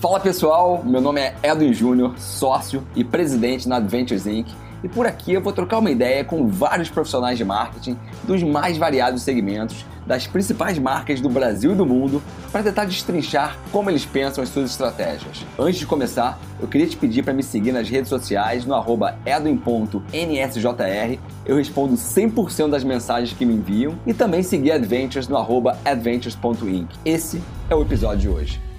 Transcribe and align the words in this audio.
Fala 0.00 0.18
pessoal, 0.18 0.82
meu 0.82 0.98
nome 0.98 1.20
é 1.20 1.34
Edwin 1.42 1.74
Júnior, 1.74 2.18
sócio 2.18 2.82
e 2.96 3.04
presidente 3.04 3.68
na 3.68 3.76
Adventures 3.76 4.26
Inc. 4.26 4.48
E 4.82 4.88
por 4.88 5.06
aqui 5.06 5.34
eu 5.34 5.42
vou 5.42 5.52
trocar 5.52 5.76
uma 5.76 5.90
ideia 5.90 6.24
com 6.24 6.48
vários 6.48 6.88
profissionais 6.88 7.36
de 7.36 7.44
marketing 7.44 7.98
dos 8.24 8.42
mais 8.42 8.78
variados 8.78 9.20
segmentos 9.20 9.84
das 10.06 10.26
principais 10.26 10.78
marcas 10.78 11.20
do 11.20 11.28
Brasil 11.28 11.72
e 11.72 11.74
do 11.74 11.84
mundo 11.84 12.22
para 12.50 12.62
tentar 12.62 12.86
destrinchar 12.86 13.58
como 13.70 13.90
eles 13.90 14.06
pensam 14.06 14.42
as 14.42 14.48
suas 14.48 14.70
estratégias. 14.70 15.44
Antes 15.58 15.80
de 15.80 15.84
começar, 15.84 16.40
eu 16.58 16.66
queria 16.66 16.86
te 16.86 16.96
pedir 16.96 17.22
para 17.22 17.34
me 17.34 17.42
seguir 17.42 17.72
nas 17.72 17.86
redes 17.86 18.08
sociais 18.08 18.64
no 18.64 18.74
edwin.nsjr. 19.26 21.18
Eu 21.44 21.56
respondo 21.56 21.92
100% 21.92 22.70
das 22.70 22.84
mensagens 22.84 23.36
que 23.36 23.44
me 23.44 23.52
enviam 23.52 23.98
e 24.06 24.14
também 24.14 24.42
seguir 24.42 24.72
Adventures 24.72 25.28
no 25.28 25.36
adventures.inc. 25.84 26.88
Esse 27.04 27.42
é 27.68 27.74
o 27.74 27.82
episódio 27.82 28.18
de 28.18 28.28
hoje. 28.30 28.69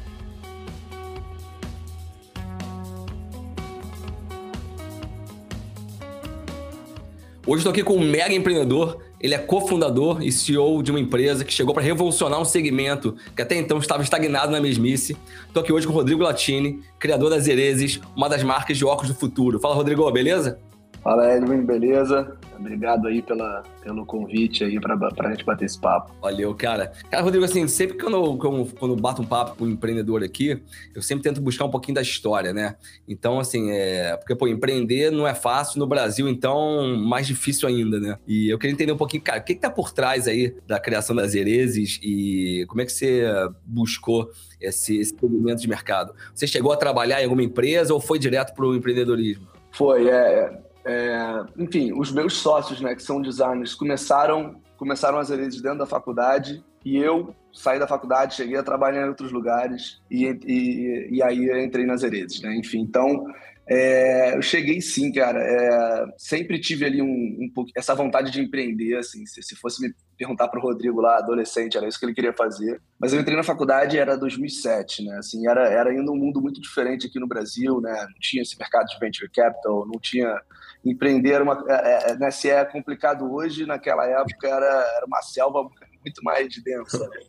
Hoje 7.52 7.60
estou 7.60 7.72
aqui 7.72 7.84
com 7.84 7.98
um 7.98 8.00
mega 8.00 8.34
empreendedor. 8.34 9.00
Ele 9.20 9.36
é 9.36 9.38
cofundador 9.38 10.23
e 10.23 10.32
CEO 10.32 10.82
de 10.82 10.90
uma 10.90 11.02
empresa 11.02 11.44
que 11.44 11.54
chegou 11.54 11.73
para 11.73 11.84
revolucionar 11.84 12.40
um 12.40 12.46
segmento 12.46 13.14
que 13.36 13.42
até 13.42 13.58
então 13.58 13.78
estava 13.78 14.02
estagnado 14.02 14.54
na 14.54 14.62
mesmice. 14.62 15.18
Estou 15.48 15.62
aqui 15.62 15.73
hoje 15.73 15.86
com 15.86 15.92
o 15.92 15.95
Rodrigo 15.98 16.23
Latini, 16.23 16.80
criador 16.98 17.30
da 17.30 17.40
Zerezes, 17.40 18.00
uma 18.16 18.30
das 18.30 18.42
marcas 18.42 18.78
de 18.78 18.86
óculos 18.86 19.12
do 19.12 19.20
futuro. 19.20 19.59
Fala, 19.59 19.76
Rodrigo, 19.76 20.09
beleza? 20.14 20.62
Fala, 21.04 21.36
Edwin, 21.36 21.66
beleza? 21.66 22.38
Obrigado 22.60 23.08
aí 23.08 23.23
pela, 23.23 23.64
pelo 23.82 24.05
convite 24.05 24.64
aí 24.64 24.80
pra, 24.80 24.96
pra 24.96 25.32
gente 25.32 25.44
bater 25.44 25.66
esse 25.66 25.80
papo. 25.80 26.14
Valeu, 26.22 26.54
cara. 26.54 26.92
Cara, 27.09 27.23
Rodrigo, 27.23 27.44
assim, 27.44 27.68
sempre 27.68 27.98
que 27.98 28.05
eu, 28.05 28.38
quando, 28.38 28.72
quando 28.76 28.95
bato 28.95 29.23
um 29.23 29.25
papo 29.25 29.58
com 29.58 29.66
um 29.66 29.70
empreendedor 29.70 30.23
aqui, 30.23 30.62
eu 30.94 31.02
sempre 31.02 31.23
tento 31.23 31.42
buscar 31.42 31.66
um 31.66 31.72
pouquinho 31.72 31.95
da 31.95 32.03
história, 32.03 32.53
né? 32.53 32.75
Então, 33.08 33.40
assim, 33.40 33.72
é... 33.72 34.16
Porque, 34.16 34.36
pô, 34.36 34.48
empreender 34.48 35.12
não 35.12 35.28
é 35.28 35.34
fácil 35.34 35.80
no 35.80 35.88
Brasil, 35.88 36.30
então 36.30 36.95
mais 36.98 37.25
difícil 37.25 37.68
ainda, 37.68 38.00
né? 38.00 38.20
E 38.28 38.47
eu 38.53 38.59
queria 38.59 38.73
entender 38.73 38.92
um 38.92 38.97
pouquinho, 38.97 39.23
cara, 39.23 39.40
o 39.40 39.44
que 39.44 39.56
que 39.56 39.62
tá 39.62 39.72
por 39.72 39.92
trás 39.92 40.28
aí 40.28 40.56
da 40.68 40.80
criação 40.80 41.16
das 41.16 41.34
Erezes 41.34 42.00
e 42.03 42.64
como 42.68 42.80
é 42.80 42.86
que 42.86 42.92
você 42.92 43.23
buscou 43.66 44.30
esse, 44.59 45.00
esse 45.00 45.16
segmento 45.20 45.62
de 45.62 45.68
mercado? 45.68 46.14
Você 46.31 46.45
chegou 46.45 46.72
a 46.72 46.78
trabalhar 46.78 47.22
em 47.22 47.23
alguma 47.23 47.42
empresa 47.42 47.92
ou 47.92 48.00
foi 48.00 48.20
direto 48.20 48.53
pro 48.53 48.75
empreendedorismo? 48.75 49.47
Foi, 49.72 50.08
é 50.08 50.62
é, 50.86 51.44
enfim, 51.58 51.92
os 51.94 52.12
meus 52.12 52.34
sócios, 52.34 52.82
né, 52.82 52.96
que 52.96 53.04
são 53.04 53.22
designers, 53.22 53.74
começaram 53.74 54.60
começaram 54.78 55.20
as 55.20 55.30
redes 55.30 55.62
dentro 55.62 55.78
da 55.78 55.86
faculdade 55.86 56.64
e 56.84 56.98
eu 56.98 57.36
saí 57.54 57.78
da 57.78 57.86
faculdade, 57.86 58.34
cheguei 58.34 58.58
a 58.58 58.64
trabalhar 58.64 59.06
em 59.06 59.09
outros 59.09 59.32
lugares 59.32 60.02
e, 60.09 60.26
e, 60.26 61.18
e 61.18 61.22
aí 61.22 61.64
entrei 61.64 61.86
nas 61.86 62.02
heredes, 62.02 62.42
né? 62.42 62.56
Enfim, 62.56 62.80
então 62.80 63.28
é, 63.73 64.36
eu 64.36 64.41
cheguei 64.41 64.81
sim, 64.81 65.14
cara. 65.14 65.39
É, 65.41 66.05
sempre 66.17 66.59
tive 66.59 66.83
ali 66.83 67.02
um, 67.02 67.38
um 67.39 67.50
pouco 67.55 67.72
essa 67.73 67.95
vontade 67.95 68.30
de 68.30 68.41
empreender, 68.41 68.97
assim. 68.97 69.25
Se, 69.25 69.41
se 69.41 69.55
fosse 69.55 69.81
me 69.81 69.94
perguntar 70.17 70.50
para 70.50 70.59
o 70.59 70.61
Rodrigo 70.61 71.00
lá, 71.00 71.17
adolescente, 71.17 71.78
era 71.78 71.88
isso 71.88 71.97
que 71.97 72.05
ele 72.05 72.13
queria 72.13 72.33
fazer. 72.33 72.81
Mas 73.00 73.13
eu 73.13 73.22
entrei 73.22 73.38
na 73.38 73.44
faculdade 73.44 73.97
era 73.97 74.17
2007, 74.17 75.05
né? 75.05 75.17
Assim, 75.19 75.47
era, 75.47 75.69
era 75.69 75.89
ainda 75.89 76.11
um 76.11 76.17
mundo 76.17 76.41
muito 76.41 76.59
diferente 76.59 77.08
aqui 77.08 77.17
no 77.17 77.28
Brasil, 77.28 77.80
né? 77.80 77.94
Não 77.94 78.19
tinha 78.19 78.41
esse 78.41 78.59
mercado 78.59 78.88
de 78.88 79.00
venture 79.00 79.30
capital, 79.30 79.88
não 79.88 80.00
tinha 80.02 80.38
empreender 80.83 81.41
uma, 81.41 81.63
é, 81.69 82.11
é, 82.11 82.16
né, 82.17 82.31
se 82.31 82.50
é 82.50 82.66
complicado 82.66 83.31
hoje, 83.31 83.66
naquela 83.66 84.06
época 84.06 84.47
era, 84.47 84.66
era 84.97 85.06
uma 85.06 85.22
selva 85.22 85.69
muito 86.03 86.23
mais 86.23 86.49
densa. 86.63 87.07
Né? 87.07 87.19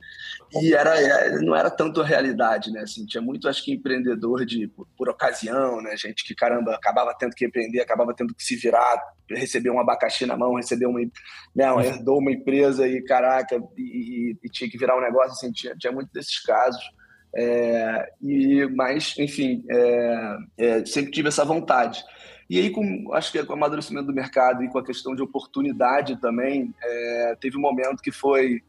E 0.61 0.75
era, 0.75 1.01
é, 1.01 1.39
não 1.41 1.57
era 1.57 1.71
tanto 1.71 2.01
a 2.01 2.07
realidade, 2.07 2.71
né? 2.71 2.81
Assim, 2.81 3.07
tinha 3.07 3.23
muito, 3.23 3.49
acho 3.49 3.65
que, 3.65 3.73
empreendedor 3.73 4.45
de, 4.45 4.69
por, 4.69 4.87
por, 4.97 5.09
ocasião, 5.09 5.81
né? 5.81 5.97
Gente 5.97 6.25
que, 6.25 6.35
caramba, 6.35 6.75
acabava 6.75 7.15
tendo 7.19 7.35
que 7.35 7.47
empreender, 7.47 7.81
acabava 7.81 8.15
tendo 8.15 8.35
que 8.35 8.45
se 8.45 8.57
virar, 8.57 9.01
receber 9.31 9.71
um 9.71 9.81
abacaxi 9.81 10.27
na 10.27 10.37
mão, 10.37 10.57
receber 10.57 10.87
uma... 10.87 11.01
Né, 11.01 11.65
herdou 11.87 12.19
uma 12.19 12.33
empresa 12.33 12.87
e, 12.87 13.03
caraca, 13.03 13.57
e, 13.79 14.37
e, 14.43 14.49
tinha 14.51 14.69
que 14.69 14.79
virar 14.79 14.97
um 14.97 15.03
negócio, 15.03 15.33
assim, 15.33 15.53
tinha, 15.53 15.75
tinha 15.77 15.93
muito 15.93 16.13
desses 16.13 16.39
casos. 16.41 16.83
É, 17.35 18.13
e, 18.21 18.67
mas, 18.75 19.15
enfim, 19.19 19.65
é, 19.71 20.37
é, 20.59 20.85
sempre 20.85 21.13
tive 21.13 21.29
essa 21.29 21.45
vontade. 21.45 22.05
E 22.53 22.59
aí, 22.59 22.69
com, 22.69 23.15
acho 23.15 23.33
que 23.33 23.43
com 23.47 23.55
o 23.55 23.57
amadurecimento 23.57 24.09
do 24.09 24.13
mercado 24.13 24.63
e 24.63 24.69
com 24.69 24.79
a 24.79 24.85
questão 24.85 25.15
de 25.15 25.23
oportunidade 25.23 26.21
também, 26.21 26.71
é, 26.83 27.35
teve 27.41 27.57
um 27.57 27.63
momento 27.63 28.03
que 28.03 28.13
foi, 28.13 28.61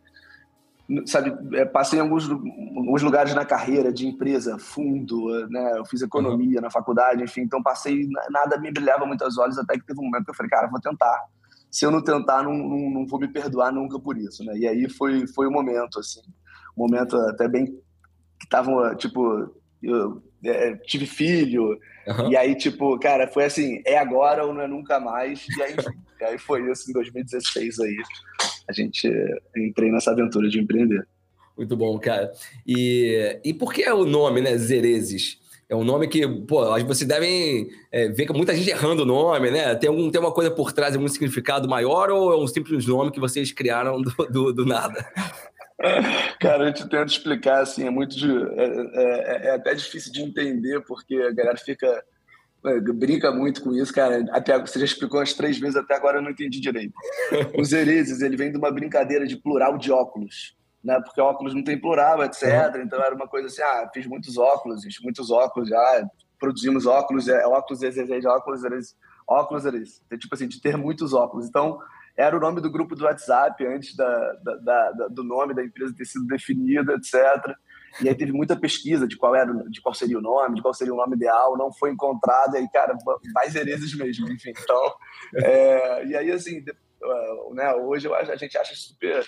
sabe, 1.06 1.36
é, 1.58 1.66
passei 1.66 2.00
em 2.00 2.02
alguns, 2.02 2.30
alguns, 2.30 3.02
lugares 3.02 3.36
na 3.36 3.44
carreira 3.44 3.92
de 3.92 4.08
empresa, 4.08 4.58
fundo, 4.58 5.28
né, 5.50 5.80
eu 5.80 5.84
fiz 5.84 6.02
economia 6.02 6.60
uhum. 6.60 6.62
na 6.62 6.72
faculdade, 6.72 7.22
enfim, 7.22 7.42
então 7.42 7.62
passei, 7.62 8.08
nada 8.30 8.58
me 8.58 8.72
brilhava 8.72 9.06
muito 9.06 9.22
aos 9.22 9.38
olhos, 9.38 9.58
até 9.58 9.78
que 9.78 9.86
teve 9.86 10.00
um 10.00 10.06
momento 10.06 10.24
que 10.24 10.32
eu 10.32 10.36
falei, 10.36 10.50
cara, 10.50 10.68
vou 10.68 10.80
tentar. 10.80 11.22
Se 11.70 11.86
eu 11.86 11.92
não 11.92 12.02
tentar, 12.02 12.42
não, 12.42 12.54
não, 12.54 12.90
não 12.90 13.06
vou 13.06 13.20
me 13.20 13.28
perdoar 13.28 13.74
nunca 13.74 14.00
por 14.00 14.18
isso, 14.18 14.46
né? 14.46 14.56
E 14.56 14.66
aí 14.66 14.90
foi, 14.90 15.28
foi 15.28 15.46
o 15.46 15.52
momento, 15.52 16.00
assim, 16.00 16.22
um 16.78 16.88
momento 16.88 17.18
até 17.18 17.50
bem 17.50 17.66
que 17.66 18.46
estavam, 18.46 18.96
tipo, 18.96 19.54
eu 19.82 20.24
é, 20.46 20.76
tive 20.78 21.06
filho, 21.06 21.80
uhum. 22.08 22.32
e 22.32 22.38
aí, 22.38 22.56
tipo, 22.56 22.98
cara, 23.00 23.28
foi 23.28 23.46
assim, 23.46 23.82
é 23.86 23.98
agora 23.98 24.46
ou 24.46 24.54
não 24.54 24.62
é 24.62 24.68
nunca 24.68 25.00
mais, 25.00 25.46
e 25.58 25.62
aí, 25.62 25.76
e 26.20 26.24
aí 26.24 26.38
foi 26.38 26.70
isso 26.72 26.90
em 26.90 26.94
2016 26.94 27.80
aí, 27.80 27.96
a 28.70 28.74
gente 28.74 29.10
entrei 29.56 29.92
nessa 29.92 30.12
aventura 30.12 30.50
de 30.50 30.60
empreender. 30.60 31.06
Muito 31.58 31.78
bom, 31.78 32.00
cara. 32.00 32.32
E, 32.66 33.40
e 33.44 33.54
por 33.54 33.74
que 33.74 33.84
é 33.84 33.94
o 33.94 34.06
nome, 34.06 34.42
né, 34.42 34.58
Zerezes? 34.58 35.38
É 35.70 35.76
um 35.76 35.84
nome 35.84 36.08
que, 36.08 36.28
pô, 36.28 36.66
vocês 36.86 37.08
devem 37.08 37.68
é, 37.92 38.08
ver 38.10 38.28
que 38.28 38.34
muita 38.34 38.56
gente 38.56 38.70
errando 38.70 39.04
o 39.04 39.06
nome, 39.06 39.50
né? 39.50 39.74
Tem, 39.76 39.90
algum, 39.90 40.10
tem 40.12 40.22
uma 40.22 40.32
coisa 40.32 40.52
por 40.52 40.72
trás, 40.72 40.94
algum 40.94 41.08
significado 41.08 41.68
maior 41.68 42.10
ou 42.12 42.32
é 42.32 42.38
um 42.38 42.48
simples 42.48 42.86
nome 42.86 43.12
que 43.12 43.20
vocês 43.20 43.52
criaram 43.52 44.02
do, 44.02 44.12
do, 44.30 44.54
do 44.54 44.66
nada? 44.66 45.04
Cara, 46.40 46.64
a 46.64 46.68
gente 46.68 46.84
tenta 46.84 47.06
explicar 47.06 47.62
assim, 47.62 47.86
é 47.86 47.90
muito 47.90 48.16
de, 48.16 48.30
é, 48.32 48.66
é, 48.94 49.48
é, 49.48 49.56
até 49.56 49.74
difícil 49.76 50.12
de 50.12 50.22
entender 50.22 50.82
porque 50.82 51.16
a 51.16 51.32
galera 51.34 51.58
fica 51.58 52.04
é, 52.66 52.80
brinca 52.80 53.32
muito 53.32 53.62
com 53.62 53.74
isso, 53.74 53.94
cara. 53.94 54.24
Até 54.32 54.58
você 54.58 54.80
já 54.80 54.86
explicou 54.86 55.20
umas 55.20 55.34
três 55.34 55.60
vezes, 55.60 55.76
até 55.76 55.96
agora 55.96 56.18
eu 56.18 56.22
não 56.22 56.32
entendi 56.32 56.62
direito. 56.62 56.94
Os 57.60 57.74
herezes, 57.74 58.22
ele 58.22 58.38
vem 58.38 58.52
de 58.52 58.58
uma 58.58 58.72
brincadeira 58.72 59.28
de 59.28 59.36
plural 59.36 59.78
de 59.78 59.92
óculos, 59.92 60.56
né? 60.82 61.00
Porque 61.04 61.20
óculos 61.20 61.54
não 61.54 61.64
tem 61.64 61.80
plural, 61.80 62.24
etc. 62.24 62.82
Então 62.84 63.02
era 63.02 63.14
uma 63.14 63.28
coisa 63.28 63.48
assim, 63.48 63.62
ah, 63.62 63.90
fiz 63.94 64.08
muitos 64.08 64.38
óculos, 64.38 64.84
fiz 64.84 65.02
muitos 65.04 65.30
óculos 65.30 65.68
já, 65.68 66.08
produzimos 66.40 66.86
óculos, 66.86 67.28
é, 67.28 67.46
óculos, 67.46 67.80
de 67.80 68.28
óculos, 68.28 68.64
eles, 68.64 68.96
óculos, 69.28 69.66
eles, 69.66 70.02
tipo 70.18 70.34
assim, 70.34 70.48
de 70.48 70.62
ter 70.62 70.78
muitos 70.78 71.14
óculos. 71.14 71.48
Então 71.48 71.78
era 72.16 72.36
o 72.38 72.40
nome 72.40 72.62
do 72.62 72.72
grupo 72.72 72.96
do 72.96 73.06
WhatsApp 73.06 73.66
antes 73.66 73.96
da, 73.96 74.34
da, 74.44 74.92
da, 74.92 75.08
do 75.08 75.24
nome 75.24 75.54
da 75.54 75.64
empresa 75.64 75.96
ter 75.96 76.06
sido 76.06 76.26
definido, 76.28 76.92
etc. 76.94 77.16
E 78.02 78.10
aí 78.10 78.16
teve 78.16 78.32
muita 78.32 78.56
pesquisa 78.56 79.08
de 79.08 79.18
qual 79.18 79.36
era, 79.36 79.52
de 79.70 79.82
qual 79.82 79.94
seria 79.94 80.18
o 80.18 80.22
nome, 80.22 80.56
de 80.56 80.62
qual 80.62 80.74
seria 80.74 80.94
o 80.94 80.98
nome 80.98 81.16
ideal, 81.16 81.58
não 81.58 81.72
foi 81.72 81.92
encontrado, 81.92 82.56
e 82.56 82.58
aí, 82.58 82.68
cara, 82.72 82.96
mais 83.34 83.56
herezes 83.56 83.96
mesmo, 83.96 84.32
enfim. 84.32 84.52
Então, 84.52 84.94
é, 85.44 86.06
e 86.06 86.16
aí, 86.16 86.32
assim, 86.32 86.64
né, 87.52 87.74
hoje 87.76 88.12
a 88.14 88.36
gente 88.36 88.58
acha 88.58 88.76
super. 88.76 89.26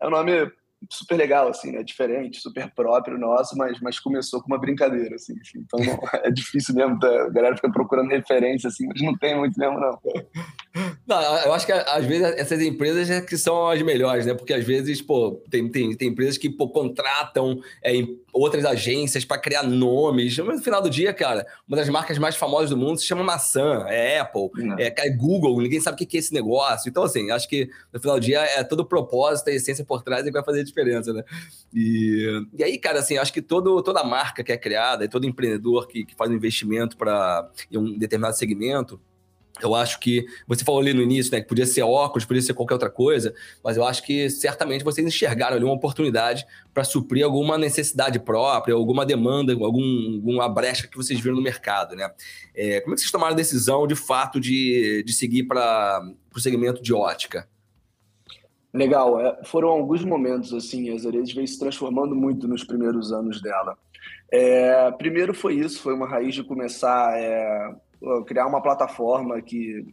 É 0.00 0.06
um 0.06 0.10
nome 0.10 0.50
super 0.90 1.16
legal, 1.16 1.48
assim, 1.48 1.72
né? 1.72 1.82
Diferente, 1.82 2.40
super 2.40 2.70
próprio 2.70 3.18
nosso, 3.18 3.56
mas, 3.56 3.80
mas 3.80 3.98
começou 3.98 4.40
com 4.40 4.48
uma 4.48 4.58
brincadeira, 4.58 5.14
assim. 5.16 5.34
Então 5.56 5.80
não, 5.80 5.98
é 6.22 6.30
difícil 6.30 6.74
mesmo, 6.74 6.98
tá? 6.98 7.08
a 7.08 7.30
galera 7.30 7.56
fica 7.56 7.70
procurando 7.70 8.10
referência, 8.10 8.68
assim, 8.68 8.86
mas 8.86 9.00
não 9.00 9.16
tem 9.16 9.36
muito 9.36 9.58
mesmo, 9.58 9.78
não. 9.78 9.98
Não, 11.06 11.20
eu 11.44 11.52
acho 11.52 11.66
que 11.66 11.72
às 11.72 12.04
vezes 12.04 12.34
essas 12.36 12.60
empresas 12.60 13.08
é 13.08 13.20
que 13.20 13.36
são 13.36 13.68
as 13.68 13.80
melhores, 13.82 14.26
né? 14.26 14.34
Porque 14.34 14.52
às 14.52 14.64
vezes, 14.64 15.00
pô, 15.00 15.40
tem, 15.50 15.70
tem, 15.70 15.94
tem 15.94 16.08
empresas 16.08 16.36
que 16.36 16.48
pô, 16.50 16.68
contratam 16.68 17.60
é, 17.82 17.92
outras 18.32 18.64
agências 18.64 19.24
para 19.24 19.38
criar 19.38 19.62
nomes. 19.62 20.36
Mas 20.38 20.56
no 20.56 20.62
final 20.62 20.82
do 20.82 20.90
dia, 20.90 21.12
cara, 21.12 21.46
uma 21.68 21.76
das 21.76 21.88
marcas 21.88 22.18
mais 22.18 22.34
famosas 22.34 22.70
do 22.70 22.76
mundo 22.76 22.98
se 22.98 23.06
chama 23.06 23.22
maçã, 23.22 23.84
é 23.88 24.18
Apple, 24.18 24.50
é, 24.78 24.92
é 25.06 25.10
Google, 25.10 25.60
ninguém 25.60 25.80
sabe 25.80 26.02
o 26.02 26.06
que 26.06 26.16
é 26.16 26.20
esse 26.20 26.32
negócio. 26.32 26.88
Então, 26.88 27.04
assim, 27.04 27.30
acho 27.30 27.48
que 27.48 27.68
no 27.92 28.00
final 28.00 28.18
do 28.18 28.22
dia 28.22 28.40
é 28.40 28.64
todo 28.64 28.80
o 28.80 28.84
propósito, 28.84 29.50
a 29.50 29.52
essência 29.52 29.84
por 29.84 30.02
trás 30.02 30.22
é 30.22 30.26
que 30.26 30.32
vai 30.32 30.44
fazer 30.44 30.64
diferença, 30.74 31.12
né? 31.12 31.22
E, 31.72 32.46
e 32.52 32.64
aí, 32.64 32.78
cara, 32.78 32.98
assim, 32.98 33.16
acho 33.16 33.32
que 33.32 33.42
todo, 33.42 33.82
toda 33.82 34.02
marca 34.04 34.42
que 34.42 34.52
é 34.52 34.56
criada 34.56 35.04
todo 35.08 35.26
empreendedor 35.26 35.86
que, 35.86 36.04
que 36.04 36.14
faz 36.14 36.30
um 36.30 36.34
investimento 36.34 36.96
para 36.96 37.50
um 37.72 37.96
determinado 37.96 38.36
segmento, 38.36 39.00
eu 39.62 39.72
acho 39.72 40.00
que 40.00 40.26
você 40.48 40.64
falou 40.64 40.80
ali 40.80 40.92
no 40.92 41.00
início, 41.00 41.30
né, 41.30 41.40
que 41.40 41.46
podia 41.46 41.64
ser 41.64 41.82
óculos, 41.82 42.24
podia 42.24 42.42
ser 42.42 42.54
qualquer 42.54 42.74
outra 42.74 42.90
coisa, 42.90 43.32
mas 43.62 43.76
eu 43.76 43.84
acho 43.84 44.02
que 44.02 44.28
certamente 44.28 44.82
vocês 44.82 45.06
enxergaram 45.06 45.56
ali 45.56 45.64
uma 45.64 45.74
oportunidade 45.74 46.44
para 46.72 46.82
suprir 46.82 47.24
alguma 47.24 47.56
necessidade 47.56 48.18
própria, 48.18 48.74
alguma 48.74 49.06
demanda, 49.06 49.52
algum, 49.52 50.16
alguma 50.16 50.48
brecha 50.48 50.88
que 50.88 50.96
vocês 50.96 51.20
viram 51.20 51.36
no 51.36 51.42
mercado, 51.42 51.94
né? 51.94 52.10
É, 52.52 52.80
como 52.80 52.94
é 52.94 52.96
que 52.96 53.02
vocês 53.02 53.12
tomaram 53.12 53.32
a 53.32 53.36
decisão, 53.36 53.86
de 53.86 53.94
fato, 53.94 54.40
de, 54.40 55.04
de 55.06 55.12
seguir 55.12 55.44
para 55.44 56.02
o 56.34 56.40
segmento 56.40 56.82
de 56.82 56.92
ótica? 56.92 57.48
Legal, 58.74 59.20
é, 59.20 59.44
foram 59.44 59.68
alguns 59.68 60.04
momentos 60.04 60.52
assim, 60.52 60.92
a 60.92 60.98
Zeredes 60.98 61.32
veio 61.32 61.46
se 61.46 61.58
transformando 61.58 62.16
muito 62.16 62.48
nos 62.48 62.64
primeiros 62.64 63.12
anos 63.12 63.40
dela. 63.40 63.78
É, 64.32 64.90
primeiro 64.92 65.32
foi 65.32 65.54
isso, 65.54 65.80
foi 65.80 65.94
uma 65.94 66.08
raiz 66.08 66.34
de 66.34 66.42
começar 66.42 67.16
é, 67.16 67.72
criar 68.26 68.46
uma 68.46 68.60
plataforma 68.60 69.40
que 69.40 69.86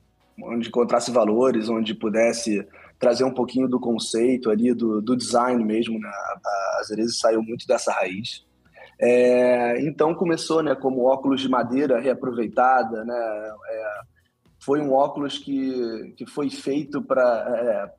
onde 0.44 0.70
encontrasse 0.70 1.12
valores, 1.12 1.70
onde 1.70 1.94
pudesse 1.94 2.68
trazer 2.98 3.24
um 3.24 3.34
pouquinho 3.34 3.68
do 3.68 3.80
conceito 3.80 4.50
ali, 4.50 4.74
do, 4.74 5.00
do 5.00 5.16
design 5.16 5.64
mesmo, 5.64 6.00
né? 6.00 6.10
A 6.80 6.84
Zerese 6.84 7.14
saiu 7.14 7.44
muito 7.44 7.68
dessa 7.68 7.92
raiz. 7.92 8.44
É, 9.00 9.80
então 9.82 10.16
começou 10.16 10.64
né, 10.64 10.74
como 10.76 11.06
óculos 11.06 11.42
de 11.42 11.50
madeira 11.50 12.00
reaproveitada, 12.00 13.04
né? 13.06 13.54
É, 13.70 14.02
foi 14.60 14.82
um 14.82 14.92
óculos 14.92 15.38
que, 15.38 16.14
que 16.18 16.26
foi 16.26 16.50
feito 16.50 17.02
para 17.02 17.24
é, 17.24 17.92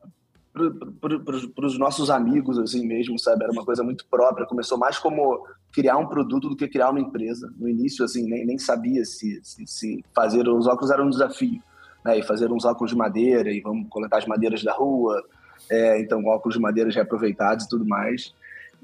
para 0.53 1.65
os 1.65 1.79
nossos 1.79 2.11
amigos, 2.11 2.59
assim 2.59 2.85
mesmo, 2.85 3.17
sabe? 3.17 3.43
Era 3.43 3.51
uma 3.51 3.65
coisa 3.65 3.83
muito 3.83 4.05
própria. 4.05 4.45
Começou 4.45 4.77
mais 4.77 4.99
como 4.99 5.43
criar 5.71 5.97
um 5.97 6.07
produto 6.07 6.47
do 6.47 6.55
que 6.55 6.67
criar 6.67 6.91
uma 6.91 6.99
empresa. 6.99 7.51
No 7.57 7.67
início, 7.67 8.05
assim, 8.05 8.23
nem, 8.29 8.45
nem 8.45 8.59
sabia 8.59 9.03
se, 9.03 9.39
se, 9.43 9.65
se 9.65 10.05
fazer 10.15 10.47
os 10.47 10.67
óculos 10.67 10.91
era 10.91 11.03
um 11.03 11.09
desafio. 11.09 11.59
Né? 12.05 12.19
E 12.19 12.23
fazer 12.23 12.51
uns 12.51 12.65
óculos 12.65 12.91
de 12.91 12.97
madeira, 12.97 13.51
e 13.51 13.61
vamos 13.61 13.87
coletar 13.89 14.19
as 14.19 14.27
madeiras 14.27 14.63
da 14.63 14.73
rua. 14.73 15.23
É, 15.69 15.99
então, 15.99 16.23
óculos 16.25 16.55
de 16.55 16.61
madeira 16.61 16.91
já 16.91 17.01
aproveitados 17.01 17.65
e 17.65 17.69
tudo 17.69 17.85
mais. 17.85 18.33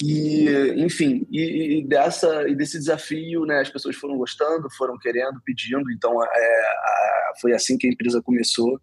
E, 0.01 0.47
enfim, 0.77 1.27
e, 1.29 1.79
e, 1.79 1.87
dessa, 1.87 2.47
e 2.47 2.55
desse 2.55 2.79
desafio, 2.79 3.45
né, 3.45 3.59
as 3.59 3.69
pessoas 3.69 3.95
foram 3.97 4.17
gostando, 4.17 4.69
foram 4.71 4.97
querendo, 4.97 5.39
pedindo. 5.45 5.91
Então, 5.91 6.23
é, 6.23 6.27
a, 6.27 7.33
foi 7.39 7.53
assim 7.53 7.77
que 7.77 7.85
a 7.85 7.91
empresa 7.91 8.21
começou. 8.21 8.79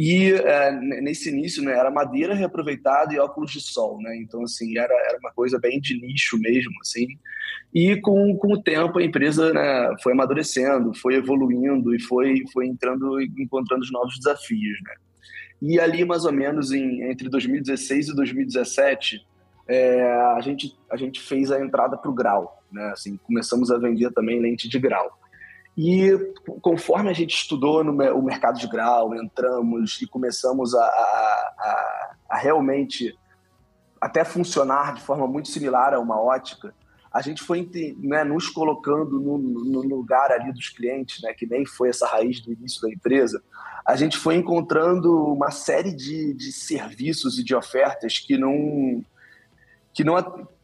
E 0.00 0.30
é, 0.30 0.70
nesse 1.02 1.28
início, 1.28 1.60
né, 1.60 1.76
era 1.76 1.90
madeira 1.90 2.32
reaproveitada 2.32 3.12
e 3.12 3.18
óculos 3.18 3.50
de 3.50 3.60
sol, 3.60 4.00
né? 4.00 4.16
Então, 4.18 4.44
assim, 4.44 4.78
era, 4.78 4.94
era 4.94 5.18
uma 5.18 5.32
coisa 5.32 5.58
bem 5.58 5.80
de 5.80 6.00
nicho 6.00 6.38
mesmo, 6.38 6.70
assim. 6.80 7.08
E 7.74 8.00
com, 8.00 8.36
com 8.36 8.52
o 8.52 8.62
tempo 8.62 9.00
a 9.00 9.02
empresa 9.02 9.52
né, 9.52 9.96
foi 10.00 10.12
amadurecendo, 10.12 10.94
foi 10.94 11.16
evoluindo 11.16 11.92
e 11.92 12.00
foi, 12.00 12.44
foi 12.52 12.68
entrando 12.68 13.20
encontrando 13.20 13.82
os 13.82 13.90
novos 13.90 14.16
desafios, 14.18 14.78
né? 14.84 14.94
E 15.60 15.80
ali, 15.80 16.04
mais 16.04 16.24
ou 16.24 16.32
menos, 16.32 16.70
em, 16.70 17.02
entre 17.10 17.28
2016 17.28 18.10
e 18.10 18.14
2017, 18.14 19.26
é, 19.66 20.12
a, 20.36 20.40
gente, 20.40 20.78
a 20.92 20.96
gente 20.96 21.20
fez 21.20 21.50
a 21.50 21.60
entrada 21.60 21.98
para 21.98 22.08
o 22.08 22.14
grau, 22.14 22.62
né? 22.70 22.90
Assim, 22.92 23.16
começamos 23.26 23.68
a 23.72 23.78
vender 23.78 24.12
também 24.12 24.40
lente 24.40 24.68
de 24.68 24.78
grau. 24.78 25.10
E 25.80 26.10
conforme 26.60 27.08
a 27.08 27.12
gente 27.12 27.32
estudou 27.32 27.84
no 27.84 27.92
o 28.12 28.20
mercado 28.20 28.58
de 28.58 28.66
grau, 28.66 29.14
entramos 29.14 30.02
e 30.02 30.08
começamos 30.08 30.74
a, 30.74 30.82
a, 30.82 32.16
a 32.30 32.36
realmente 32.36 33.16
até 34.00 34.24
funcionar 34.24 34.94
de 34.94 35.00
forma 35.00 35.28
muito 35.28 35.46
similar 35.46 35.94
a 35.94 36.00
uma 36.00 36.20
ótica, 36.20 36.74
a 37.12 37.22
gente 37.22 37.44
foi 37.44 37.70
né, 37.96 38.24
nos 38.24 38.48
colocando 38.48 39.20
no, 39.20 39.38
no, 39.38 39.82
lugar 39.82 40.32
ali 40.32 40.52
dos 40.52 40.68
clientes, 40.68 41.22
né, 41.22 41.32
que 41.32 41.46
nem 41.46 41.64
foi 41.64 41.90
essa 41.90 42.08
raiz 42.08 42.40
do 42.40 42.52
início 42.52 42.82
da 42.82 42.90
empresa, 42.90 43.40
a 43.86 43.94
gente 43.94 44.18
foi 44.18 44.34
encontrando 44.34 45.32
uma 45.32 45.52
série 45.52 45.94
de, 45.94 46.34
de 46.34 46.50
serviços 46.50 47.38
e 47.38 47.44
de 47.44 47.54
ofertas 47.54 48.18
que 48.18 48.36
não, 48.36 49.04
que 49.94 50.02
não 50.02 50.16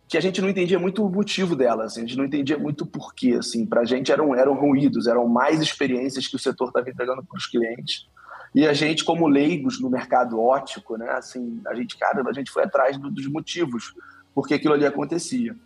que 0.08 0.18
a 0.18 0.20
gente 0.20 0.40
não 0.40 0.48
entendia 0.48 0.78
muito 0.78 1.04
o 1.04 1.10
motivo 1.10 1.56
delas, 1.56 1.92
assim, 1.92 2.02
a 2.02 2.06
gente 2.06 2.16
não 2.16 2.24
entendia 2.24 2.58
muito 2.58 2.82
o 2.82 2.86
porquê, 2.86 3.36
assim, 3.38 3.64
para 3.64 3.80
a 3.80 3.84
gente 3.84 4.12
eram, 4.12 4.34
eram 4.34 4.54
ruídos, 4.54 5.06
eram 5.06 5.26
mais 5.26 5.60
experiências 5.60 6.26
que 6.26 6.36
o 6.36 6.38
setor 6.38 6.68
estava 6.68 6.88
entregando 6.88 7.24
para 7.24 7.36
os 7.36 7.46
clientes. 7.46 8.06
E 8.54 8.66
a 8.66 8.72
gente, 8.72 9.04
como 9.04 9.26
leigos 9.26 9.80
no 9.80 9.90
mercado 9.90 10.40
ótico, 10.40 10.96
né, 10.96 11.10
assim, 11.10 11.60
a 11.66 11.74
gente, 11.74 11.96
cara, 11.96 12.22
a 12.28 12.32
gente 12.32 12.50
foi 12.50 12.62
atrás 12.62 12.96
dos 12.98 13.26
motivos 13.26 13.94
por 14.34 14.46
que 14.46 14.54
aquilo 14.54 14.74
ali 14.74 14.86
acontecia. 14.86 15.56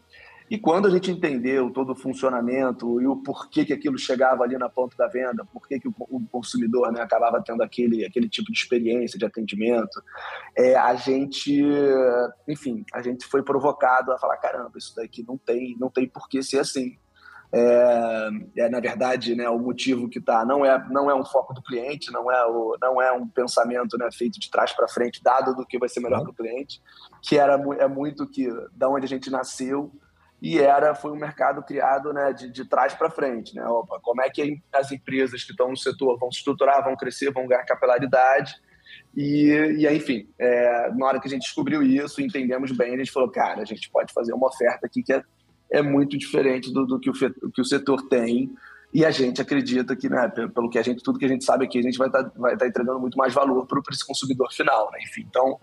E 0.50 0.58
quando 0.58 0.86
a 0.86 0.90
gente 0.90 1.10
entendeu 1.10 1.70
todo 1.70 1.92
o 1.92 1.96
funcionamento 1.96 3.00
e 3.00 3.06
o 3.06 3.16
porquê 3.16 3.64
que 3.64 3.72
aquilo 3.72 3.98
chegava 3.98 4.42
ali 4.42 4.56
na 4.56 4.68
ponta 4.68 4.96
da 4.96 5.06
venda, 5.06 5.44
por 5.44 5.68
que, 5.68 5.80
o, 5.86 6.26
consumidor 6.30 6.90
né, 6.90 7.02
acabava 7.02 7.42
tendo 7.44 7.62
aquele, 7.62 8.04
aquele 8.04 8.28
tipo 8.28 8.50
de 8.50 8.58
experiência 8.58 9.18
de 9.18 9.26
atendimento, 9.26 10.02
é, 10.56 10.74
a 10.74 10.94
gente, 10.94 11.62
enfim, 12.46 12.84
a 12.94 13.02
gente 13.02 13.26
foi 13.26 13.42
provocado 13.42 14.12
a 14.12 14.18
falar, 14.18 14.38
caramba, 14.38 14.72
isso 14.76 14.94
daqui 14.96 15.24
não 15.26 15.36
tem, 15.36 15.76
não 15.78 15.90
tem 15.90 16.08
por 16.08 16.28
que 16.28 16.42
ser 16.42 16.60
assim. 16.60 16.96
É, 17.50 18.28
é, 18.58 18.68
na 18.68 18.78
verdade 18.78 19.34
né, 19.34 19.48
o 19.48 19.58
motivo 19.58 20.06
que 20.06 20.18
está 20.18 20.44
não 20.44 20.66
é 20.66 20.86
não 20.90 21.10
é 21.10 21.14
um 21.14 21.24
foco 21.24 21.54
do 21.54 21.62
cliente 21.62 22.12
não 22.12 22.30
é 22.30 22.44
o, 22.44 22.76
não 22.78 23.00
é 23.00 23.10
um 23.10 23.26
pensamento 23.26 23.96
né, 23.96 24.06
feito 24.12 24.38
de 24.38 24.50
trás 24.50 24.70
para 24.74 24.86
frente 24.86 25.22
dado 25.22 25.56
do 25.56 25.64
que 25.64 25.78
vai 25.78 25.88
ser 25.88 26.00
melhor 26.00 26.18
uhum. 26.18 26.24
para 26.24 26.32
o 26.32 26.34
cliente 26.34 26.82
que 27.22 27.38
era 27.38 27.54
é 27.78 27.88
muito 27.88 28.28
que 28.28 28.46
da 28.74 28.90
onde 28.90 29.06
a 29.06 29.08
gente 29.08 29.30
nasceu 29.30 29.90
e 30.40 30.58
era 30.58 30.94
foi 30.94 31.10
um 31.10 31.16
mercado 31.16 31.62
criado 31.62 32.12
né, 32.12 32.32
de, 32.32 32.50
de 32.50 32.64
trás 32.64 32.94
para 32.94 33.10
frente. 33.10 33.54
Né? 33.54 33.66
Opa, 33.66 33.98
como 34.02 34.22
é 34.22 34.30
que 34.30 34.60
as 34.72 34.92
empresas 34.92 35.42
que 35.42 35.50
estão 35.50 35.70
no 35.70 35.76
setor 35.76 36.18
vão 36.18 36.30
se 36.30 36.38
estruturar, 36.38 36.84
vão 36.84 36.96
crescer, 36.96 37.32
vão 37.32 37.46
ganhar 37.46 37.64
capilaridade. 37.64 38.54
E, 39.16 39.48
e 39.78 39.88
enfim, 39.88 40.28
é, 40.38 40.90
na 40.94 41.06
hora 41.06 41.20
que 41.20 41.26
a 41.26 41.30
gente 41.30 41.42
descobriu 41.42 41.82
isso, 41.82 42.22
entendemos 42.22 42.70
bem, 42.70 42.94
a 42.94 42.98
gente 42.98 43.10
falou, 43.10 43.30
cara, 43.30 43.62
a 43.62 43.64
gente 43.64 43.90
pode 43.90 44.12
fazer 44.12 44.32
uma 44.32 44.46
oferta 44.46 44.86
aqui 44.86 45.02
que 45.02 45.12
é, 45.12 45.22
é 45.72 45.82
muito 45.82 46.16
diferente 46.16 46.72
do, 46.72 46.86
do 46.86 47.00
que, 47.00 47.10
o, 47.10 47.12
que 47.12 47.60
o 47.60 47.64
setor 47.64 48.08
tem. 48.08 48.52
E 48.94 49.04
a 49.04 49.10
gente 49.10 49.42
acredita 49.42 49.94
que, 49.94 50.08
né, 50.08 50.28
pelo 50.28 50.70
que 50.70 50.78
a 50.78 50.82
gente, 50.82 51.02
tudo 51.02 51.18
que 51.18 51.24
a 51.26 51.28
gente 51.28 51.44
sabe 51.44 51.66
aqui, 51.66 51.78
a 51.78 51.82
gente 51.82 51.98
vai 51.98 52.06
estar 52.06 52.24
tá, 52.24 52.32
vai 52.36 52.56
tá 52.56 52.66
entregando 52.66 52.98
muito 52.98 53.18
mais 53.18 53.34
valor 53.34 53.66
para 53.66 53.82
esse 53.90 54.06
consumidor 54.06 54.50
final, 54.50 54.90
né? 54.90 54.98
Enfim, 55.02 55.26
então 55.28 55.58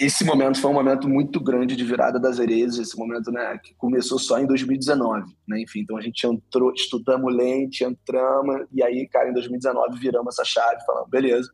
esse 0.00 0.24
momento 0.24 0.58
foi 0.58 0.70
um 0.70 0.74
momento 0.74 1.06
muito 1.06 1.38
grande 1.38 1.76
de 1.76 1.84
virada 1.84 2.18
das 2.18 2.38
Erezes, 2.38 2.78
esse 2.78 2.98
momento 2.98 3.30
né, 3.30 3.58
que 3.62 3.74
começou 3.74 4.18
só 4.18 4.38
em 4.38 4.46
2019, 4.46 5.30
né? 5.46 5.60
Enfim, 5.60 5.80
então 5.80 5.96
a 5.96 6.00
gente 6.00 6.26
entrou, 6.26 6.72
estudamos 6.72 7.34
lente, 7.34 7.84
entramos, 7.84 8.66
e 8.72 8.82
aí, 8.82 9.06
cara, 9.06 9.28
em 9.28 9.34
2019 9.34 9.98
viramos 9.98 10.34
essa 10.34 10.44
chave, 10.44 10.82
falando, 10.86 11.06
beleza, 11.08 11.50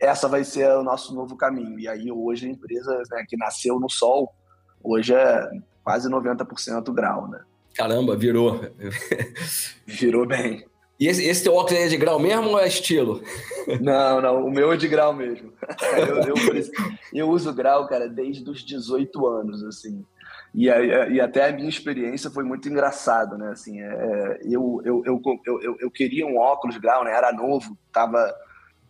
essa 0.00 0.28
vai 0.28 0.44
ser 0.44 0.70
o 0.76 0.84
nosso 0.84 1.12
novo 1.12 1.36
caminho. 1.36 1.78
E 1.78 1.88
aí 1.88 2.10
hoje 2.12 2.46
a 2.46 2.50
empresa 2.50 3.02
né, 3.10 3.24
que 3.28 3.36
nasceu 3.36 3.80
no 3.80 3.90
sol, 3.90 4.32
hoje 4.82 5.12
é 5.12 5.50
quase 5.82 6.08
90% 6.08 6.92
grau, 6.92 7.28
né? 7.28 7.40
Caramba, 7.74 8.16
virou. 8.16 8.60
virou 9.86 10.26
bem. 10.26 10.64
E 11.02 11.08
esse, 11.08 11.24
esse 11.24 11.42
teu 11.42 11.52
óculos 11.52 11.80
é 11.80 11.88
de 11.88 11.96
grau 11.96 12.16
mesmo 12.20 12.50
ou 12.50 12.60
é 12.60 12.68
estilo? 12.68 13.20
Não, 13.80 14.20
não, 14.20 14.46
o 14.46 14.52
meu 14.52 14.72
é 14.72 14.76
de 14.76 14.86
grau 14.86 15.12
mesmo. 15.12 15.52
Eu, 15.98 16.16
eu, 16.16 16.70
eu 17.12 17.28
uso 17.28 17.52
grau, 17.52 17.88
cara, 17.88 18.08
desde 18.08 18.48
os 18.48 18.64
18 18.64 19.26
anos, 19.26 19.64
assim. 19.64 20.04
E, 20.54 20.66
e, 20.66 21.20
até 21.20 21.48
a 21.48 21.52
minha 21.52 21.68
experiência 21.68 22.30
foi 22.30 22.44
muito 22.44 22.68
engraçada, 22.68 23.36
né? 23.36 23.50
Assim, 23.50 23.80
é, 23.80 24.40
eu, 24.44 24.80
eu, 24.84 25.02
eu, 25.04 25.20
eu, 25.44 25.76
eu, 25.80 25.90
queria 25.90 26.24
um 26.24 26.38
óculos 26.38 26.76
grau, 26.76 27.04
né? 27.04 27.12
Era 27.12 27.32
novo, 27.32 27.76
tava 27.92 28.32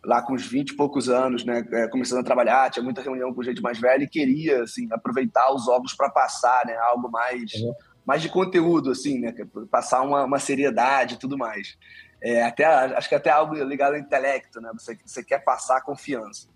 lá 0.05 0.21
com 0.21 0.33
uns 0.33 0.45
20 0.45 0.69
e 0.69 0.75
poucos 0.75 1.09
anos, 1.09 1.43
né? 1.43 1.65
É, 1.71 1.87
começando 1.87 2.19
a 2.19 2.23
trabalhar, 2.23 2.69
tinha 2.69 2.83
muita 2.83 3.01
reunião 3.01 3.33
com 3.33 3.41
gente 3.41 3.61
mais 3.61 3.79
velha 3.79 4.03
e 4.03 4.09
queria, 4.09 4.61
assim, 4.61 4.87
aproveitar 4.91 5.51
os 5.51 5.67
óculos 5.67 5.95
para 5.95 6.11
passar, 6.11 6.63
né? 6.67 6.75
Algo 6.77 7.09
mais... 7.09 7.53
Uhum 7.55 7.73
mais 8.05 8.21
de 8.21 8.29
conteúdo, 8.29 8.91
assim, 8.91 9.19
né? 9.19 9.33
Passar 9.71 10.01
uma, 10.01 10.23
uma 10.23 10.39
seriedade 10.39 11.15
e 11.15 11.19
tudo 11.19 11.37
mais. 11.37 11.77
É, 12.21 12.43
até, 12.43 12.65
acho 12.65 13.09
que 13.09 13.15
até 13.15 13.29
algo 13.29 13.53
ligado 13.55 13.93
ao 13.93 13.99
intelecto, 13.99 14.61
né? 14.61 14.71
Você, 14.73 14.97
você 15.05 15.23
quer 15.23 15.39
passar 15.43 15.81
confiança. 15.81 16.47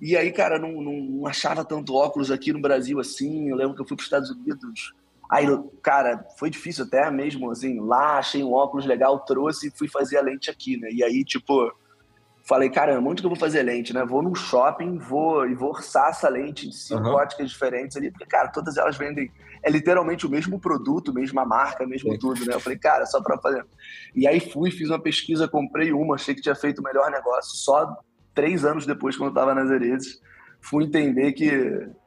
E 0.00 0.16
aí, 0.16 0.30
cara, 0.30 0.58
não, 0.58 0.72
não, 0.72 0.92
não, 0.92 1.26
achava 1.26 1.64
tanto 1.64 1.94
óculos 1.94 2.30
aqui 2.30 2.52
no 2.52 2.60
Brasil 2.60 3.00
assim. 3.00 3.48
Eu 3.48 3.56
lembro 3.56 3.74
que 3.74 3.80
eu 3.80 3.86
fui 3.86 3.96
para 3.96 4.02
os 4.02 4.06
Estados 4.06 4.30
Unidos. 4.30 4.94
Aí, 5.30 5.46
cara, 5.82 6.24
foi 6.38 6.50
difícil 6.50 6.84
até 6.84 7.10
mesmo, 7.10 7.50
assim. 7.50 7.80
Lá 7.80 8.18
achei 8.18 8.44
um 8.44 8.52
óculos 8.52 8.86
legal, 8.86 9.18
trouxe 9.20 9.68
e 9.68 9.70
fui 9.70 9.88
fazer 9.88 10.18
a 10.18 10.22
lente 10.22 10.50
aqui, 10.50 10.76
né? 10.76 10.88
E 10.92 11.02
aí, 11.02 11.24
tipo, 11.24 11.72
falei, 12.44 12.70
caramba, 12.70 13.08
onde 13.08 13.22
que 13.22 13.26
eu 13.26 13.30
vou 13.30 13.38
fazer 13.38 13.62
lente, 13.62 13.92
né? 13.94 14.04
Vou 14.04 14.22
num 14.22 14.34
shopping, 14.34 14.98
vou 14.98 15.48
e 15.48 15.54
vou 15.54 15.70
orçar 15.70 16.10
essa 16.10 16.28
lente 16.28 16.68
de 16.68 16.76
cinco 16.76 17.08
uhum. 17.08 17.14
óticas 17.14 17.50
diferentes 17.50 17.96
ali, 17.96 18.10
porque, 18.10 18.26
cara, 18.26 18.48
todas 18.48 18.76
elas 18.76 18.96
vendem 18.96 19.32
é 19.66 19.70
literalmente 19.70 20.24
o 20.24 20.30
mesmo 20.30 20.60
produto, 20.60 21.12
mesma 21.12 21.44
marca, 21.44 21.84
mesmo 21.84 22.12
Sim. 22.12 22.18
tudo, 22.20 22.46
né? 22.46 22.54
Eu 22.54 22.60
falei, 22.60 22.78
cara, 22.78 23.04
só 23.04 23.20
para 23.20 23.36
fazer. 23.36 23.66
E 24.14 24.24
aí 24.24 24.38
fui, 24.38 24.70
fiz 24.70 24.88
uma 24.88 25.02
pesquisa, 25.02 25.48
comprei 25.48 25.92
uma, 25.92 26.14
achei 26.14 26.36
que 26.36 26.40
tinha 26.40 26.54
feito 26.54 26.78
o 26.78 26.84
melhor 26.84 27.10
negócio. 27.10 27.56
Só 27.56 27.96
três 28.32 28.64
anos 28.64 28.86
depois, 28.86 29.16
quando 29.16 29.30
eu 29.30 29.32
estava 29.32 29.56
nas 29.56 29.68
Erezes, 29.68 30.20
fui 30.60 30.84
entender 30.84 31.32
que 31.32 31.50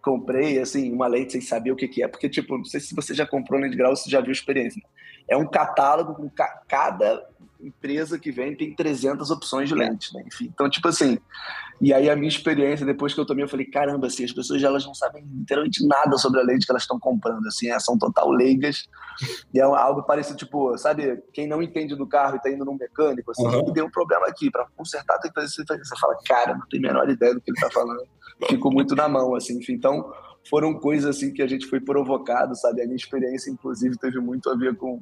comprei, 0.01 0.58
assim, 0.58 0.94
uma 0.94 1.08
lente 1.08 1.34
sem 1.34 1.42
saber 1.42 1.72
o 1.72 1.75
que, 1.75 1.89
que 1.89 2.01
é, 2.01 2.08
porque, 2.08 2.30
tipo, 2.30 2.58
não 2.58 2.63
sei 2.63 2.80
se 2.80 2.96
você 2.96 3.13
já 3.13 3.28
comprou 3.28 3.60
lente 3.60 3.72
de 3.72 3.78
grau, 3.78 3.94
você 3.94 4.10
já 4.10 4.22
viu 4.22 4.30
a 4.30 4.32
experiência. 4.32 4.82
Né? 4.82 4.89
É 5.28 5.36
um 5.36 5.46
catálogo 5.46 6.16
com 6.16 6.30
ca 6.30 6.63
cada 6.66 7.28
empresa 7.60 8.18
que 8.18 8.32
vem 8.32 8.56
tem 8.56 8.74
300 8.74 9.30
opções 9.32 9.68
de 9.68 9.75
lente, 9.75 10.13
né? 10.13 10.24
Enfim, 10.25 10.50
então, 10.54 10.70
tipo 10.70 10.88
assim, 10.88 11.18
e 11.82 11.94
aí 11.94 12.10
a 12.10 12.16
minha 12.16 12.30
experiência, 12.30 12.86
depois 12.86 13.13
que 13.13 13.20
eu 13.20 13.25
tomei, 13.25 13.44
eu 13.44 13.50
falei, 13.50 13.66
caramba, 13.66 14.08
assim, 14.08 14.24
as 14.24 14.32
pessoas 14.32 14.63
elas 14.63 14.86
não 14.86 14.94
sabem 14.94 15.25
literalmente 15.25 15.86
nada 15.86 16.18
sobre 16.18 16.39
a 16.39 16.44
lente 16.44 16.66
que 16.66 16.72
elas 16.72 16.84
estão 16.84 17.00
comprando, 17.00 17.46
assim, 17.48 17.70
é, 17.70 17.80
são 17.80 17.98
total 17.98 18.32
leigas, 18.32 18.88
e 19.54 19.60
é 19.60 19.63
algo 19.63 20.04
parecido, 20.04 20.38
tipo, 20.38 20.78
sabe, 20.78 21.22
quem 21.34 21.48
não 21.48 21.62
entende 21.62 21.96
do 21.96 22.08
carro 22.08 22.38
e 22.38 22.42
tá 22.42 22.50
indo 22.50 22.66
num 22.66 22.78
mecânico, 22.78 23.32
assim, 23.32 23.46
uhum. 23.46 23.72
deu 23.74 23.86
um 23.86 23.92
problema 23.92 24.25
aqui, 24.28 24.50
para 24.50 24.66
consertar 24.75 25.20
tem 25.20 25.32
que 25.32 25.36
fazer 25.36 25.48
isso, 25.48 25.63
você 25.66 26.00
fala, 26.00 26.18
cara, 26.25 26.56
não 26.56 26.68
tem 26.68 26.80
a 26.80 26.84
menor 26.84 27.10
ideia 27.10 27.34
do 27.34 27.42
que 27.42 27.51
ele 27.51 27.60
tá 27.60 27.70
falando, 27.72 28.04
ficou 28.48 28.72
muito 28.72 28.96
na 28.96 29.08
mão, 29.10 29.36
assim. 29.36 29.58
Enfim, 29.58 29.74
então, 29.74 30.12
foram 30.50 30.74
coisas 30.74 31.18
assim 31.18 31.34
que 31.34 31.42
a 31.42 31.48
gente 31.48 31.68
foi 31.68 31.80
provocado, 31.80 32.56
sabe? 32.56 32.82
A 32.82 32.86
minha 32.86 32.96
experiência, 32.96 33.51
inclusive, 33.51 33.98
teve 33.98 34.20
muito 34.20 34.50
a 34.50 34.56
ver 34.56 34.75
com, 34.75 35.01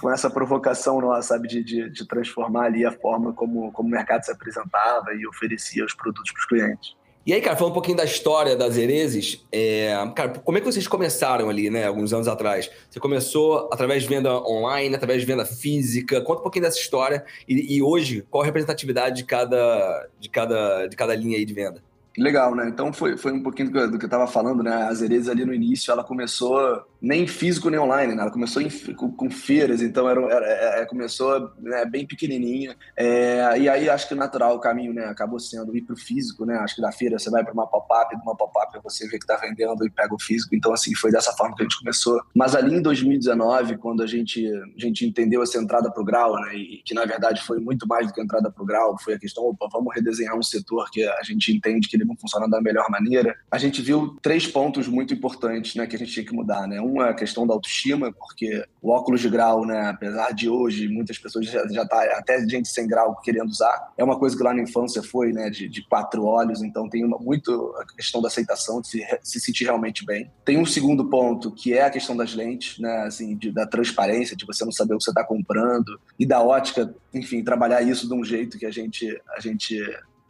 com 0.00 0.10
essa 0.10 0.30
provocação 0.30 1.00
nossa, 1.00 1.34
sabe? 1.34 1.48
De, 1.48 1.62
de, 1.62 1.90
de 1.90 2.06
transformar 2.06 2.66
ali 2.66 2.84
a 2.84 2.92
forma 2.92 3.32
como, 3.32 3.72
como 3.72 3.88
o 3.88 3.92
mercado 3.92 4.24
se 4.24 4.32
apresentava 4.32 5.12
e 5.14 5.26
oferecia 5.26 5.84
os 5.84 5.94
produtos 5.94 6.32
para 6.32 6.40
os 6.40 6.46
clientes. 6.46 7.00
E 7.26 7.34
aí, 7.34 7.40
cara, 7.40 7.54
falando 7.54 7.72
um 7.72 7.74
pouquinho 7.74 7.98
da 7.98 8.04
história 8.04 8.56
das 8.56 8.78
Erezes, 8.78 9.46
é... 9.52 9.92
cara, 10.16 10.30
como 10.38 10.56
é 10.56 10.60
que 10.60 10.66
vocês 10.66 10.88
começaram 10.88 11.50
ali, 11.50 11.68
né, 11.68 11.86
alguns 11.86 12.14
anos 12.14 12.26
atrás? 12.26 12.70
Você 12.88 12.98
começou 12.98 13.68
através 13.70 14.04
de 14.04 14.08
venda 14.08 14.34
online, 14.42 14.94
através 14.94 15.20
de 15.20 15.26
venda 15.26 15.44
física? 15.44 16.22
Conta 16.22 16.40
um 16.40 16.42
pouquinho 16.42 16.64
dessa 16.64 16.78
história 16.78 17.24
e, 17.46 17.76
e 17.76 17.82
hoje, 17.82 18.26
qual 18.30 18.42
a 18.42 18.46
representatividade 18.46 19.16
de 19.16 19.24
cada, 19.24 20.08
de 20.18 20.30
cada, 20.30 20.86
de 20.86 20.96
cada 20.96 21.14
linha 21.14 21.36
aí 21.36 21.44
de 21.44 21.52
venda? 21.52 21.82
Legal, 22.18 22.54
né? 22.56 22.68
Então 22.68 22.92
foi, 22.92 23.16
foi 23.16 23.32
um 23.32 23.42
pouquinho 23.42 23.70
do 23.70 23.98
que, 23.98 24.04
eu 24.04 24.06
estava 24.06 24.26
falando, 24.26 24.62
né? 24.62 24.74
A 24.74 24.92
Zerez 24.92 25.28
ali 25.28 25.44
no 25.44 25.54
início, 25.54 25.92
ela 25.92 26.02
começou 26.02 26.84
nem 27.00 27.26
físico 27.26 27.70
nem 27.70 27.78
online, 27.78 28.14
né? 28.14 28.22
Ela 28.22 28.32
começou 28.32 28.60
em, 28.60 28.68
com, 28.94 29.12
com, 29.12 29.30
feiras, 29.30 29.80
então 29.80 30.08
era, 30.08 30.20
era, 30.20 30.46
era 30.46 30.82
é, 30.82 30.86
começou 30.86 31.52
né, 31.58 31.84
bem 31.84 32.06
pequenininha. 32.06 32.76
É, 32.96 33.58
e 33.58 33.68
aí 33.68 33.88
acho 33.88 34.08
que 34.08 34.14
natural, 34.14 34.56
o 34.56 34.60
caminho, 34.60 34.92
né? 34.92 35.04
Acabou 35.04 35.38
sendo 35.38 35.76
ir 35.76 35.82
para 35.82 35.94
o 35.94 35.96
físico, 35.96 36.44
né? 36.44 36.56
Acho 36.56 36.76
que 36.76 36.82
da 36.82 36.90
feira 36.90 37.18
você 37.18 37.30
vai 37.30 37.44
para 37.44 37.52
uma 37.52 37.66
pop-up, 37.66 38.14
de 38.14 38.22
uma 38.22 38.36
pop-up 38.36 38.76
você 38.82 39.04
vê 39.04 39.16
que 39.16 39.24
está 39.24 39.36
vendendo 39.36 39.86
e 39.86 39.90
pega 39.90 40.12
o 40.12 40.20
físico. 40.20 40.54
Então, 40.54 40.72
assim, 40.72 40.94
foi 40.96 41.12
dessa 41.12 41.32
forma 41.32 41.54
que 41.54 41.62
a 41.62 41.64
gente 41.64 41.78
começou. 41.78 42.20
Mas 42.34 42.56
ali 42.56 42.74
em 42.74 42.82
2019, 42.82 43.78
quando 43.78 44.02
a 44.02 44.06
gente, 44.06 44.44
a 44.46 44.80
gente 44.80 45.06
entendeu 45.06 45.42
essa 45.42 45.58
entrada 45.58 45.90
para 45.92 46.02
o 46.02 46.04
grau, 46.04 46.34
né? 46.40 46.56
E 46.56 46.82
que 46.84 46.92
na 46.92 47.04
verdade 47.04 47.40
foi 47.42 47.60
muito 47.60 47.86
mais 47.86 48.08
do 48.08 48.12
que 48.12 48.20
entrada 48.20 48.50
para 48.50 48.62
o 48.62 48.66
grau, 48.66 48.96
foi 48.98 49.14
a 49.14 49.18
questão, 49.18 49.44
opa, 49.44 49.68
vamos 49.72 49.94
redesenhar 49.94 50.36
um 50.36 50.42
setor 50.42 50.90
que 50.90 51.06
a 51.06 51.22
gente 51.22 51.52
entende 51.52 51.88
que 51.88 51.99
não 52.04 52.16
funciona 52.16 52.48
da 52.48 52.60
melhor 52.60 52.86
maneira. 52.90 53.36
A 53.50 53.58
gente 53.58 53.82
viu 53.82 54.16
três 54.22 54.46
pontos 54.46 54.88
muito 54.88 55.14
importantes, 55.14 55.74
né? 55.74 55.86
Que 55.86 55.96
a 55.96 55.98
gente 55.98 56.12
tinha 56.12 56.26
que 56.26 56.34
mudar, 56.34 56.66
né? 56.66 56.80
Uma 56.80 57.08
é 57.08 57.10
a 57.10 57.14
questão 57.14 57.46
da 57.46 57.54
autoestima, 57.54 58.12
porque 58.12 58.64
o 58.82 58.90
óculos 58.90 59.20
de 59.20 59.28
grau, 59.28 59.66
né, 59.66 59.88
apesar 59.88 60.32
de 60.32 60.48
hoje 60.48 60.88
muitas 60.88 61.18
pessoas 61.18 61.46
já, 61.46 61.66
já 61.68 61.86
tá 61.86 62.02
até 62.16 62.40
gente 62.48 62.68
sem 62.68 62.86
grau 62.86 63.16
querendo 63.20 63.48
usar, 63.48 63.92
é 63.96 64.02
uma 64.02 64.18
coisa 64.18 64.36
que 64.36 64.42
lá 64.42 64.54
na 64.54 64.62
infância 64.62 65.02
foi, 65.02 65.32
né, 65.32 65.50
de, 65.50 65.68
de 65.68 65.86
quatro 65.86 66.24
olhos, 66.24 66.62
então 66.62 66.88
tem 66.88 67.04
uma, 67.04 67.18
muito 67.18 67.74
a 67.78 67.84
questão 67.94 68.22
da 68.22 68.28
aceitação, 68.28 68.80
de 68.80 68.88
se, 68.88 69.06
se 69.22 69.40
sentir 69.40 69.64
realmente 69.64 70.04
bem. 70.04 70.30
Tem 70.44 70.58
um 70.58 70.66
segundo 70.66 71.08
ponto, 71.08 71.50
que 71.50 71.74
é 71.74 71.82
a 71.82 71.90
questão 71.90 72.16
das 72.16 72.34
lentes, 72.34 72.78
né, 72.78 73.02
assim, 73.02 73.36
de, 73.36 73.50
da 73.50 73.66
transparência, 73.66 74.36
de 74.36 74.46
você 74.46 74.64
não 74.64 74.72
saber 74.72 74.94
o 74.94 74.98
que 74.98 75.04
você 75.04 75.10
está 75.10 75.24
comprando, 75.24 76.00
e 76.18 76.24
da 76.24 76.42
ótica, 76.42 76.94
enfim, 77.12 77.44
trabalhar 77.44 77.82
isso 77.82 78.08
de 78.08 78.14
um 78.14 78.24
jeito 78.24 78.58
que 78.58 78.66
a 78.66 78.70
gente, 78.70 79.20
a 79.36 79.40
gente 79.40 79.78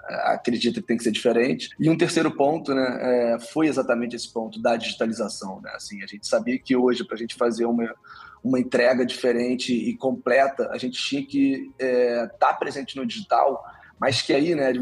acredita 0.08 0.80
que 0.80 0.86
tem 0.86 0.96
que 0.96 1.04
ser 1.04 1.12
diferente. 1.12 1.70
E 1.78 1.88
um 1.88 1.96
terceiro 1.96 2.30
ponto, 2.34 2.74
né, 2.74 2.98
é, 3.00 3.38
foi 3.40 3.66
exatamente 3.66 4.16
esse 4.16 4.32
ponto 4.32 4.60
da 4.60 4.76
digitalização, 4.76 5.60
né? 5.60 5.70
Assim, 5.74 6.02
a 6.02 6.06
gente 6.06 6.26
sabia 6.26 6.58
que 6.58 6.76
hoje 6.76 7.04
para 7.04 7.14
a 7.14 7.18
gente 7.18 7.34
fazer 7.34 7.64
uma 7.66 7.94
uma 8.42 8.58
entrega 8.58 9.04
diferente 9.04 9.72
e 9.74 9.94
completa, 9.96 10.70
a 10.70 10.78
gente 10.78 10.98
tinha 10.98 11.24
que 11.24 11.70
estar 11.78 11.86
é, 11.86 12.26
tá 12.38 12.54
presente 12.54 12.96
no 12.96 13.04
digital 13.04 13.62
mas 14.00 14.22
que 14.22 14.32
aí, 14.32 14.54
né, 14.54 14.72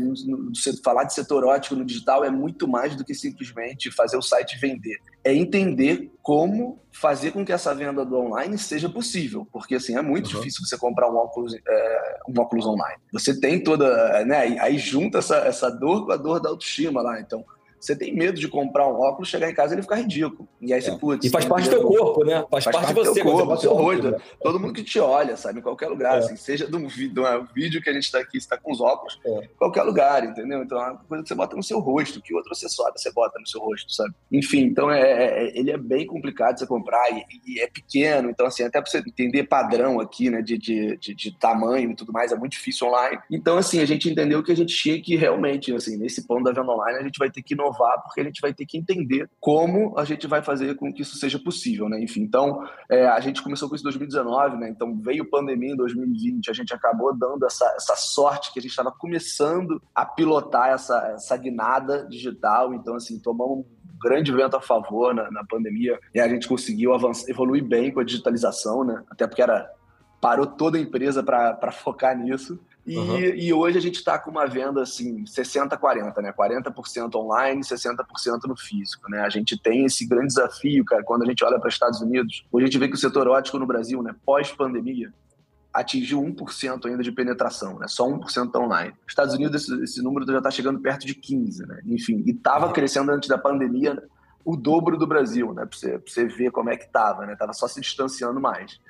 falar 0.85 1.03
de 1.03 1.13
setor 1.13 1.45
ótico 1.45 1.75
no 1.75 1.85
digital 1.85 2.25
é 2.25 2.31
muito 2.31 2.69
mais 2.69 2.95
do 2.95 3.05
que 3.05 3.13
simplesmente 3.13 3.91
fazer 3.91 4.17
o 4.17 4.23
site 4.23 4.57
vender. 4.61 4.97
É 5.25 5.35
entender 5.35 6.13
como 6.23 6.81
fazer 6.93 7.33
com 7.33 7.45
que 7.45 7.53
essa 7.53 7.75
venda 7.75 8.05
do 8.05 8.17
online 8.17 8.57
seja 8.57 8.89
possível, 8.89 9.47
porque 9.53 9.75
assim 9.75 9.97
é 9.97 10.03
muito 10.03 10.27
uhum. 10.27 10.37
difícil 10.37 10.65
você 10.65 10.79
comprar 10.79 11.11
um 11.11 11.17
óculos, 11.17 11.53
é, 11.55 12.19
um 12.29 12.41
óculos 12.41 12.65
online. 12.65 13.01
Você 13.13 13.39
tem 13.39 13.61
toda, 13.61 14.25
né, 14.25 14.57
aí 14.61 14.79
junta 14.79 15.19
essa, 15.19 15.39
essa 15.39 15.69
dor 15.69 16.07
com 16.07 16.13
a 16.13 16.17
dor 16.17 16.41
da 16.41 16.51
autoestima 16.51 17.03
lá, 17.03 17.21
então 17.21 17.45
você 17.81 17.97
tem 17.97 18.15
medo 18.15 18.39
de 18.39 18.49
comprar 18.49 18.87
um 18.89 19.01
óculos, 19.01 19.29
chegar 19.29 19.51
em 19.51 19.55
casa 19.55 19.73
e 19.73 19.77
ele 19.77 19.83
ficar 19.83 19.97
ridículo. 19.97 20.49
E 20.61 20.73
aí 20.73 20.81
você, 20.81 20.91
é. 20.91 20.97
putz. 20.97 21.27
E 21.27 21.31
faz 21.31 21.45
parte 21.45 21.69
do 21.69 21.77
teu 21.77 21.87
corpo, 21.87 22.25
né? 22.25 22.45
Faz, 22.51 22.65
faz 22.65 22.77
parte, 22.77 22.89
de 22.89 22.95
você, 22.95 23.23
corpo, 23.23 23.55
do 23.55 23.61
seu 23.61 23.75
rosto. 23.75 24.11
Né? 24.11 24.19
Todo 24.43 24.61
mundo 24.61 24.73
que 24.73 24.83
te 24.83 24.99
olha, 24.99 25.37
sabe? 25.37 25.61
Em 25.61 25.63
qualquer 25.63 25.89
lugar, 25.89 26.17
é. 26.17 26.19
assim, 26.19 26.37
seja 26.37 26.67
de 26.67 26.77
um, 26.77 26.89
vídeo, 26.89 27.15
de 27.15 27.21
um 27.21 27.47
vídeo 27.55 27.83
que 27.83 27.91
a 27.91 27.93
gente 27.93 28.05
está 28.05 28.19
aqui, 28.19 28.39
está 28.39 28.57
com 28.57 28.73
os 28.73 28.81
óculos, 28.81 29.19
é. 29.25 29.45
em 29.45 29.57
qualquer 29.57 29.83
lugar, 29.83 30.25
entendeu? 30.25 30.63
Então 30.63 30.79
é 30.79 30.91
uma 30.91 30.99
coisa 30.99 31.23
que 31.23 31.29
você 31.29 31.35
bota 31.35 31.57
no 31.57 31.63
seu 31.63 31.79
rosto, 31.79 32.21
que 32.21 32.35
outro 32.35 32.53
acessório 32.53 32.95
você 32.97 33.13
bota 33.13 33.39
no 33.39 33.47
seu 33.47 33.61
rosto, 33.61 33.93
sabe? 33.93 34.15
Enfim, 34.33 34.63
então 34.63 34.91
é, 34.91 35.01
é, 35.01 35.45
é 35.45 35.59
ele 35.59 35.71
é 35.71 35.77
bem 35.77 36.07
complicado 36.07 36.55
de 36.55 36.61
você 36.61 36.67
comprar 36.67 37.11
e, 37.11 37.25
e, 37.47 37.61
é 37.61 37.67
pequeno, 37.67 38.31
então 38.31 38.47
assim, 38.47 38.63
até 38.63 38.81
para 38.81 38.91
você 38.91 38.99
entender 38.99 39.45
padrão 39.45 40.01
aqui, 40.01 40.31
né, 40.31 40.43
de, 40.43 40.59
de, 40.59 40.97
de, 40.97 41.15
de 41.15 41.39
tamanho 41.39 41.91
e 41.91 41.95
tudo 41.95 42.13
mais, 42.13 42.33
é 42.33 42.37
muito 42.37 42.53
difícil 42.53 42.87
online. 42.89 43.19
Então, 43.31 43.57
assim, 43.57 43.81
a 43.81 43.85
gente 43.85 44.09
entendeu 44.09 44.43
que 44.43 44.53
a 44.53 44.57
gente 44.57 44.75
tinha 44.75 45.01
que 45.01 45.17
realmente, 45.17 45.73
assim, 45.75 45.97
nesse 45.97 46.27
ponto 46.27 46.45
da 46.45 46.53
venda 46.53 46.73
online, 46.73 46.99
a 46.99 47.03
gente 47.03 47.19
vai 47.19 47.31
ter 47.31 47.43
que 47.43 47.55
inovar, 47.55 47.68
porque 48.03 48.21
a 48.21 48.25
gente 48.25 48.41
vai 48.41 48.53
ter 48.53 48.67
que 48.67 48.79
entender 48.79 49.29
como 49.41 49.99
a 49.99 50.05
gente 50.05 50.27
vai 50.27 50.43
fazer 50.43 50.75
com 50.77 50.93
que 50.93 51.03
isso 51.03 51.17
seja 51.17 51.39
possível, 51.39 51.89
né? 51.89 52.01
Enfim, 52.01 52.23
então 52.23 52.65
é, 52.91 53.07
a 53.07 53.21
gente 53.21 53.43
começou 53.43 53.69
com 53.69 53.75
isso 53.75 53.83
em 53.83 53.91
2019, 53.91 54.57
né? 54.57 54.69
Então 54.69 54.99
veio 55.01 55.29
pandemia 55.29 55.73
em 55.73 55.77
2020, 55.77 56.51
a 56.51 56.55
gente 56.55 56.75
acabou 56.75 57.17
dando 57.17 57.45
essa, 57.47 57.67
essa 57.77 57.97
sorte 57.97 58.53
que 58.53 58.59
a 58.59 58.63
gente 58.63 58.71
estava 58.71 58.93
começando 58.93 59.81
a 59.95 60.05
pilotar 60.05 60.69
essa, 60.69 60.99
essa 61.15 61.37
guinada 61.37 62.07
digital, 62.09 62.75
então 62.75 62.95
assim 62.95 63.19
tomamos 63.19 63.67
grande 64.01 64.33
vento 64.33 64.57
a 64.57 64.61
favor 64.61 65.15
na, 65.15 65.31
na 65.31 65.45
pandemia 65.45 65.99
e 66.15 66.21
a 66.21 66.29
gente 66.29 66.47
conseguiu 66.47 66.95
avançar, 66.95 67.29
evoluir 67.29 67.65
bem 67.65 67.93
com 67.93 68.01
a 68.01 68.05
digitalização, 68.05 68.85
né? 68.85 69.03
Até 69.11 69.27
porque 69.27 69.43
era 69.43 69.69
parou 70.21 70.47
toda 70.47 70.79
a 70.79 70.81
empresa 70.81 71.23
para 71.23 71.73
focar 71.73 72.17
nisso. 72.17 72.59
E, 72.88 72.97
uhum. 72.97 73.18
e 73.18 73.52
hoje 73.52 73.76
a 73.76 73.83
gente 73.83 73.97
está 73.97 74.18
com 74.18 74.30
uma 74.30 74.47
venda 74.47 74.80
assim, 74.80 75.23
60-40, 75.25 76.23
né? 76.23 76.33
40% 76.33 77.14
online, 77.16 77.61
60% 77.61 78.45
no 78.47 78.57
físico, 78.57 79.11
né? 79.11 79.21
A 79.21 79.28
gente 79.28 79.61
tem 79.61 79.85
esse 79.85 80.07
grande 80.07 80.28
desafio, 80.28 80.83
cara, 80.87 81.02
quando 81.04 81.23
a 81.23 81.26
gente 81.26 81.45
olha 81.45 81.59
para 81.59 81.68
os 81.68 81.75
Estados 81.75 82.00
Unidos. 82.00 82.47
Hoje 82.50 82.64
a 82.64 82.66
gente 82.66 82.78
vê 82.78 82.88
que 82.88 82.95
o 82.95 82.99
setor 82.99 83.28
ótico 83.28 83.59
no 83.59 83.66
Brasil, 83.66 84.02
né, 84.02 84.14
pós-pandemia, 84.25 85.12
atingiu 85.71 86.23
1% 86.23 86.87
ainda 86.87 87.02
de 87.02 87.12
penetração, 87.12 87.78
né? 87.78 87.87
Só 87.88 88.09
1% 88.09 88.50
tá 88.50 88.59
online. 88.59 88.95
Estados 89.07 89.35
Unidos 89.35 89.62
esse, 89.62 89.83
esse 89.83 90.02
número 90.02 90.26
já 90.26 90.38
está 90.38 90.50
chegando 90.50 90.80
perto 90.80 91.07
de 91.07 91.14
15, 91.14 91.66
né? 91.66 91.83
Enfim, 91.85 92.25
e 92.26 92.30
estava 92.30 92.68
uhum. 92.68 92.73
crescendo 92.73 93.12
antes 93.12 93.28
da 93.28 93.37
pandemia 93.37 94.02
o 94.42 94.57
dobro 94.57 94.97
do 94.97 95.07
Brasil, 95.07 95.52
né? 95.52 95.66
Para 95.66 95.78
você, 95.78 95.99
você 95.99 96.25
ver 96.26 96.50
como 96.50 96.71
é 96.71 96.76
que 96.78 96.87
estava, 96.87 97.26
né? 97.26 97.37
Tava 97.37 97.52
só 97.52 97.68
se 97.68 97.83
distanciando 97.83 98.40
mais. 98.40 98.80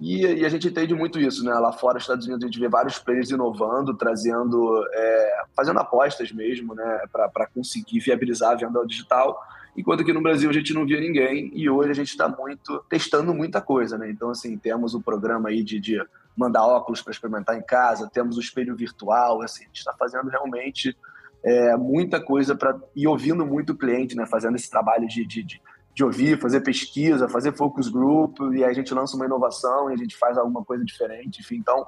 E, 0.00 0.24
e, 0.24 0.44
a 0.44 0.48
gente 0.48 0.68
entende 0.68 0.94
muito 0.94 1.18
isso, 1.18 1.44
né? 1.44 1.52
Lá 1.54 1.72
fora, 1.72 1.94
nos 1.94 2.04
Estados 2.04 2.24
Unidos, 2.26 2.44
a 2.44 2.46
gente 2.46 2.60
vê 2.60 2.68
vários 2.68 2.98
players 2.98 3.30
inovando, 3.30 3.94
trazendo, 3.94 4.84
é, 4.92 5.42
fazendo 5.56 5.80
apostas 5.80 6.30
mesmo, 6.30 6.74
né? 6.74 7.02
Para 7.12 7.46
conseguir 7.46 7.98
viabilizar 7.98 8.52
a 8.52 8.54
venda 8.54 8.84
digital. 8.86 9.40
Enquanto 9.76 10.00
aqui 10.00 10.12
no 10.12 10.22
Brasil 10.22 10.50
a 10.50 10.52
gente 10.52 10.72
não 10.72 10.86
via 10.86 11.00
ninguém 11.00 11.50
e 11.54 11.68
hoje 11.68 11.90
a 11.90 11.94
gente 11.94 12.08
está 12.08 12.28
muito 12.28 12.84
testando 12.88 13.34
muita 13.34 13.60
coisa, 13.60 13.98
né? 13.98 14.10
Então, 14.10 14.30
assim, 14.30 14.56
temos 14.56 14.94
o 14.94 15.00
programa 15.00 15.48
aí 15.48 15.62
de, 15.62 15.80
de 15.80 16.00
mandar 16.36 16.64
óculos 16.64 17.02
para 17.02 17.12
experimentar 17.12 17.56
em 17.56 17.62
casa, 17.62 18.08
temos 18.12 18.36
o 18.36 18.40
espelho 18.40 18.76
virtual, 18.76 19.42
assim, 19.42 19.64
a 19.64 19.66
gente 19.66 19.78
está 19.78 19.92
fazendo 19.92 20.28
realmente 20.28 20.96
é, 21.44 21.76
muita 21.76 22.20
coisa 22.20 22.56
para 22.56 22.76
e 22.94 23.06
ouvindo 23.06 23.44
muito 23.46 23.72
o 23.72 23.76
cliente, 23.76 24.16
né? 24.16 24.26
Fazendo 24.26 24.56
esse 24.56 24.70
trabalho 24.70 25.06
de, 25.06 25.24
de, 25.24 25.42
de 25.42 25.60
de 25.98 26.04
ouvir, 26.04 26.40
fazer 26.40 26.60
pesquisa, 26.60 27.28
fazer 27.28 27.56
focus 27.56 27.88
group, 27.88 28.38
e 28.52 28.62
a 28.62 28.72
gente 28.72 28.94
lança 28.94 29.16
uma 29.16 29.26
inovação 29.26 29.90
e 29.90 29.94
a 29.94 29.96
gente 29.96 30.16
faz 30.16 30.38
alguma 30.38 30.64
coisa 30.64 30.84
diferente, 30.84 31.40
enfim, 31.40 31.56
então 31.56 31.84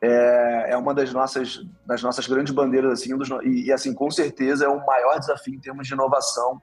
é, 0.00 0.70
é 0.70 0.76
uma 0.78 0.94
das 0.94 1.12
nossas, 1.12 1.60
das 1.84 2.02
nossas 2.02 2.26
grandes 2.26 2.54
bandeiras, 2.54 2.90
assim, 2.90 3.14
dos, 3.14 3.28
e, 3.44 3.66
e, 3.66 3.72
assim, 3.72 3.92
com 3.92 4.10
certeza 4.10 4.64
é 4.64 4.68
o 4.68 4.82
maior 4.86 5.18
desafio 5.18 5.54
em 5.54 5.60
termos 5.60 5.86
de 5.86 5.92
inovação 5.92 6.62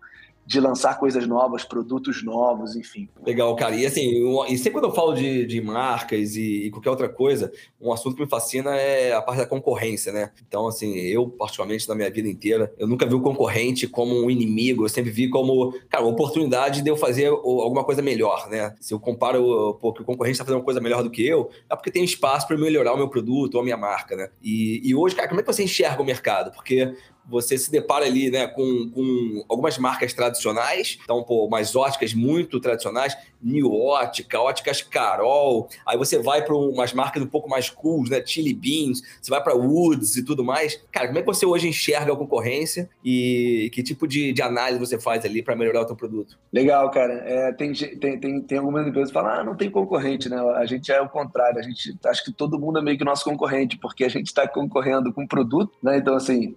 de 0.50 0.60
lançar 0.60 0.98
coisas 0.98 1.28
novas, 1.28 1.64
produtos 1.64 2.24
novos, 2.24 2.76
enfim. 2.76 3.08
Legal, 3.24 3.56
cara. 3.56 3.76
E 3.76 3.86
assim, 3.86 4.10
e 4.50 4.58
sempre 4.58 4.72
quando 4.72 4.86
eu 4.86 4.92
falo 4.92 5.14
de, 5.14 5.46
de 5.46 5.62
marcas 5.62 6.36
e, 6.36 6.66
e, 6.66 6.72
qualquer 6.72 6.90
outra 6.90 7.08
coisa, 7.08 7.52
um 7.80 7.94
assunto 7.94 8.16
que 8.16 8.24
me 8.24 8.28
fascina 8.28 8.76
é 8.76 9.14
a 9.14 9.22
parte 9.22 9.38
da 9.38 9.46
concorrência, 9.46 10.12
né? 10.12 10.32
Então, 10.48 10.68
assim, 10.68 10.96
eu, 10.96 11.30
particularmente, 11.30 11.88
na 11.88 11.94
minha 11.94 12.10
vida 12.10 12.28
inteira, 12.28 12.74
eu 12.80 12.88
nunca 12.88 13.06
vi 13.06 13.14
o 13.14 13.22
concorrente 13.22 13.86
como 13.86 14.26
um 14.26 14.32
inimigo, 14.32 14.86
eu 14.86 14.90
sempre 14.90 15.12
vi 15.12 15.30
como, 15.30 15.72
cara, 15.88 16.04
uma 16.04 16.14
oportunidade 16.14 16.82
de 16.82 16.90
eu 16.90 16.98
fazer 16.98 17.28
alguma 17.28 17.84
coisa 17.84 18.02
melhor, 18.02 18.50
né? 18.50 18.74
Se 18.82 18.92
eu 18.92 19.00
comparo, 19.00 19.76
pô, 19.76 19.94
que 19.94 20.02
o 20.02 20.06
concorrente 20.06 20.34
está 20.34 20.44
fazendo 20.44 20.62
uma 20.62 20.66
coisa 20.66 20.82
melhor 20.82 21.04
do 21.04 21.12
que 21.12 21.24
eu, 21.24 21.52
é 21.70 21.76
porque 21.76 21.92
tem 21.92 22.04
espaço 22.04 22.48
para 22.48 22.58
melhorar 22.58 22.96
o 22.96 22.98
meu 22.98 23.08
produto 23.08 23.54
ou 23.54 23.62
a 23.62 23.64
minha 23.64 23.78
marca, 23.78 24.16
né? 24.16 24.30
E, 24.42 24.82
e 24.84 24.96
hoje, 24.96 25.14
cara, 25.14 25.28
como 25.28 25.42
é 25.42 25.44
que 25.44 25.54
você 25.54 25.62
enxerga 25.62 26.02
o 26.02 26.06
mercado? 26.06 26.52
Porque 26.52 26.96
você 27.30 27.58
se 27.58 27.72
depara 27.72 28.06
ali 28.06 28.30
né, 28.30 28.48
com, 28.48 28.90
com 28.90 29.46
algumas 29.48 29.78
marcas 29.78 30.14
tradicionais, 30.14 30.98
então, 31.04 31.24
pô, 31.24 31.46
umas 31.46 31.76
óticas 31.76 32.14
muito 32.14 32.60
tradicionais, 32.60 33.16
New 33.42 33.74
Ótica, 33.74 34.40
Óticas 34.40 34.82
Carol, 34.82 35.70
aí 35.86 35.98
você 35.98 36.18
vai 36.18 36.44
para 36.44 36.56
umas 36.56 36.94
marcas 36.94 37.24
um 37.24 37.28
pouco 37.28 37.50
mais 37.50 37.70
cool, 37.70 38.04
né, 38.10 38.22
Chili 38.26 38.54
Beans, 38.54 39.02
você 39.22 39.30
vai 39.30 39.42
para 39.42 39.56
Woods 39.56 40.18
e 40.18 40.24
tudo 40.24 40.44
mais. 40.44 40.82
Cara, 40.92 41.08
como 41.08 41.20
é 41.20 41.22
que 41.22 41.28
você 41.28 41.46
hoje 41.46 41.68
enxerga 41.68 42.14
a 42.14 42.16
concorrência 42.16 42.90
e 43.04 43.70
que 43.74 43.82
tipo 43.82 44.08
de, 44.08 44.34
de 44.34 44.42
análise 44.42 44.80
você 44.80 45.00
faz 45.00 45.24
ali 45.24 45.42
para 45.42 45.56
melhorar 45.56 45.84
o 45.84 45.88
seu 45.88 45.96
produto? 45.96 46.38
Legal, 46.52 46.90
cara. 46.92 47.14
É, 47.14 47.54
tem, 47.54 47.74
tem, 47.74 48.20
tem, 48.20 48.42
tem 48.42 48.58
algumas 48.58 48.86
empresas 48.88 49.10
que 49.10 49.14
falam, 49.14 49.40
ah, 49.40 49.44
não 49.44 49.56
tem 49.56 49.70
concorrente, 49.70 50.30
né? 50.30 50.38
A 50.56 50.66
gente 50.66 50.92
é 50.92 51.02
o 51.02 51.10
contrário, 51.10 51.60
a 51.60 51.64
gente 51.64 51.98
acho 52.06 52.24
que 52.24 52.32
todo 52.32 52.60
mundo 52.60 52.80
é 52.80 52.82
meio 52.82 52.98
que 52.98 53.04
nosso 53.04 53.24
concorrente, 53.24 53.78
porque 53.78 54.04
a 54.04 54.10
gente 54.10 54.28
está 54.28 54.48
concorrendo 54.48 55.14
com 55.14 55.26
produto, 55.26 55.72
né? 55.82 55.98
Então, 55.98 56.16
assim, 56.16 56.56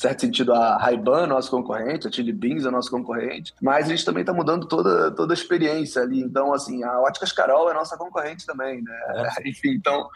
certo 0.00 0.22
sentido, 0.22 0.54
a 0.54 0.78
Ray-Ban, 0.78 1.26
nosso 1.26 1.50
concorrente, 1.50 2.08
a 2.08 2.10
Chili 2.10 2.32
Beans 2.32 2.64
é 2.64 2.70
nosso 2.70 2.90
concorrente, 2.90 3.52
mas 3.60 3.86
a 3.86 3.90
gente 3.90 4.04
também 4.04 4.22
está 4.22 4.32
mudando 4.32 4.66
toda, 4.66 5.10
toda 5.10 5.32
a 5.32 5.36
experiência 5.36 6.00
ali. 6.02 6.20
Então, 6.20 6.54
assim, 6.54 6.82
a 6.82 7.00
Óticas 7.00 7.32
Carol 7.32 7.70
é 7.70 7.74
nossa 7.74 7.98
concorrente 7.98 8.46
também, 8.46 8.82
né? 8.82 9.00
É. 9.36 9.44
Enfim, 9.48 9.70
então, 9.70 10.08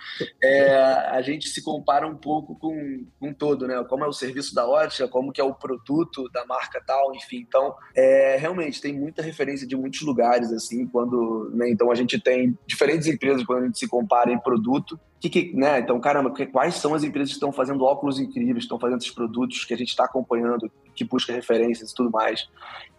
é, 0.42 0.74
a 1.10 1.20
gente 1.20 1.48
se 1.48 1.62
compara 1.62 2.06
um 2.06 2.16
pouco 2.16 2.58
com, 2.58 3.06
com 3.20 3.32
todo, 3.34 3.66
né? 3.66 3.84
Como 3.88 4.04
é 4.04 4.08
o 4.08 4.12
serviço 4.12 4.54
da 4.54 4.66
ótica, 4.66 5.06
como 5.06 5.32
que 5.32 5.40
é 5.40 5.44
o 5.44 5.54
produto 5.54 6.30
da 6.30 6.46
marca 6.46 6.82
tal, 6.86 7.14
enfim. 7.14 7.44
Então, 7.46 7.74
é, 7.94 8.36
realmente, 8.38 8.80
tem 8.80 8.98
muita 8.98 9.20
referência 9.22 9.66
de 9.66 9.76
muitos 9.76 10.00
lugares, 10.00 10.50
assim, 10.50 10.86
quando... 10.86 11.50
Né? 11.54 11.68
Então, 11.70 11.90
a 11.90 11.94
gente 11.94 12.18
tem 12.18 12.56
diferentes 12.66 13.06
empresas 13.06 13.44
quando 13.44 13.62
a 13.62 13.66
gente 13.66 13.78
se 13.78 13.86
compara 13.86 14.32
em 14.32 14.38
produto, 14.38 14.98
que, 15.28 15.30
que, 15.30 15.56
né? 15.56 15.78
Então, 15.78 15.98
caramba, 16.00 16.32
quais 16.52 16.74
são 16.74 16.94
as 16.94 17.02
empresas 17.02 17.30
que 17.30 17.36
estão 17.36 17.52
fazendo 17.52 17.84
óculos 17.84 18.18
incríveis, 18.18 18.64
estão 18.64 18.78
fazendo 18.78 18.98
esses 18.98 19.10
produtos 19.10 19.64
que 19.64 19.72
a 19.72 19.76
gente 19.76 19.88
está 19.88 20.04
acompanhando, 20.04 20.70
que 20.94 21.04
busca 21.04 21.32
referências 21.32 21.90
e 21.90 21.94
tudo 21.94 22.10
mais, 22.10 22.48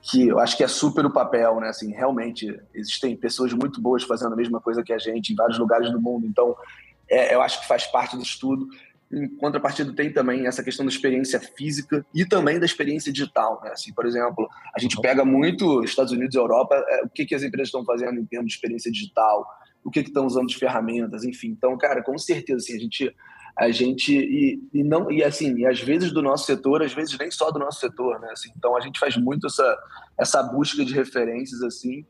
que 0.02 0.28
eu 0.28 0.40
acho 0.40 0.58
que 0.58 0.64
é 0.64 0.68
super 0.68 1.06
o 1.06 1.12
papel, 1.12 1.60
né? 1.60 1.70
Assim, 1.70 1.92
realmente 1.92 2.60
existem 2.74 3.16
pessoas 3.16 3.54
muito 3.54 3.80
boas 3.80 4.04
fazendo 4.04 4.34
a 4.34 4.36
mesma 4.36 4.60
coisa 4.60 4.84
que 4.84 4.94
a 4.94 4.98
gente 4.98 5.34
em 5.34 5.36
vários 5.36 5.60
lugares 5.60 5.92
do 5.92 6.02
mundo. 6.02 6.26
Então, 6.26 6.56
é, 7.10 7.36
eu 7.36 7.42
acho 7.42 7.62
que 7.62 7.68
faz 7.68 7.86
parte 7.86 8.16
do 8.16 8.24
estudo. 8.24 8.68
Em 9.12 9.28
contrapartida, 9.38 9.94
tem 9.94 10.12
também 10.12 10.48
essa 10.48 10.64
questão 10.64 10.84
da 10.86 10.92
experiência 10.92 11.40
física 11.40 12.04
e 12.14 12.26
também 12.26 12.60
da 12.60 12.66
experiência 12.66 13.14
digital. 13.14 13.62
Né? 13.64 13.72
Assim, 13.72 13.94
por 13.94 14.06
exemplo, 14.06 14.50
a 14.76 14.80
gente 14.80 15.00
pega 15.00 15.24
muito 15.24 15.84
Estados 15.84 16.12
Unidos 16.12 16.34
e 16.34 16.40
Europa, 16.40 16.76
é, 16.88 17.04
o 17.04 17.10
que, 17.10 17.26
que 17.26 17.36
as 17.36 17.44
empresas 17.44 17.68
estão 17.68 17.86
fazendo 17.86 18.20
em 18.20 18.26
termos 18.26 18.48
de 18.48 18.56
experiência 18.56 18.92
digital, 18.92 19.46
o 19.86 19.92
que 19.92 20.00
estão 20.00 20.26
usando 20.26 20.48
de 20.48 20.58
ferramentas, 20.58 21.24
enfim. 21.24 21.50
Então, 21.50 21.78
cara, 21.78 22.04
com 22.04 22.18
certeza, 22.18 22.58
assim, 22.58 22.76
a 22.76 22.80
gente 22.80 23.16
a 23.58 23.72
gente 23.72 24.14
e, 24.14 24.62
e, 24.74 24.84
não 24.84 25.10
e 25.10 25.24
assim 25.24 25.56
e 25.56 25.66
às 25.66 25.80
vezes 25.80 26.12
do 26.12 26.22
nosso 26.22 26.46
setor 26.46 26.84
às 26.84 26.94
vezes 26.94 27.18
nem 27.18 27.32
só 27.32 27.52
do 27.52 27.58
nosso 27.58 27.80
setor 27.80 28.20
né 28.20 28.30
assim, 28.32 28.52
então 28.54 28.76
a 28.76 28.82
gente 28.82 29.00
faz 29.00 29.16
muito 29.16 29.48
essa 29.48 29.80
essa 30.18 30.44
busca 30.44 30.84
de 30.84 30.94
referências 30.94 31.62
assim. 31.64 32.06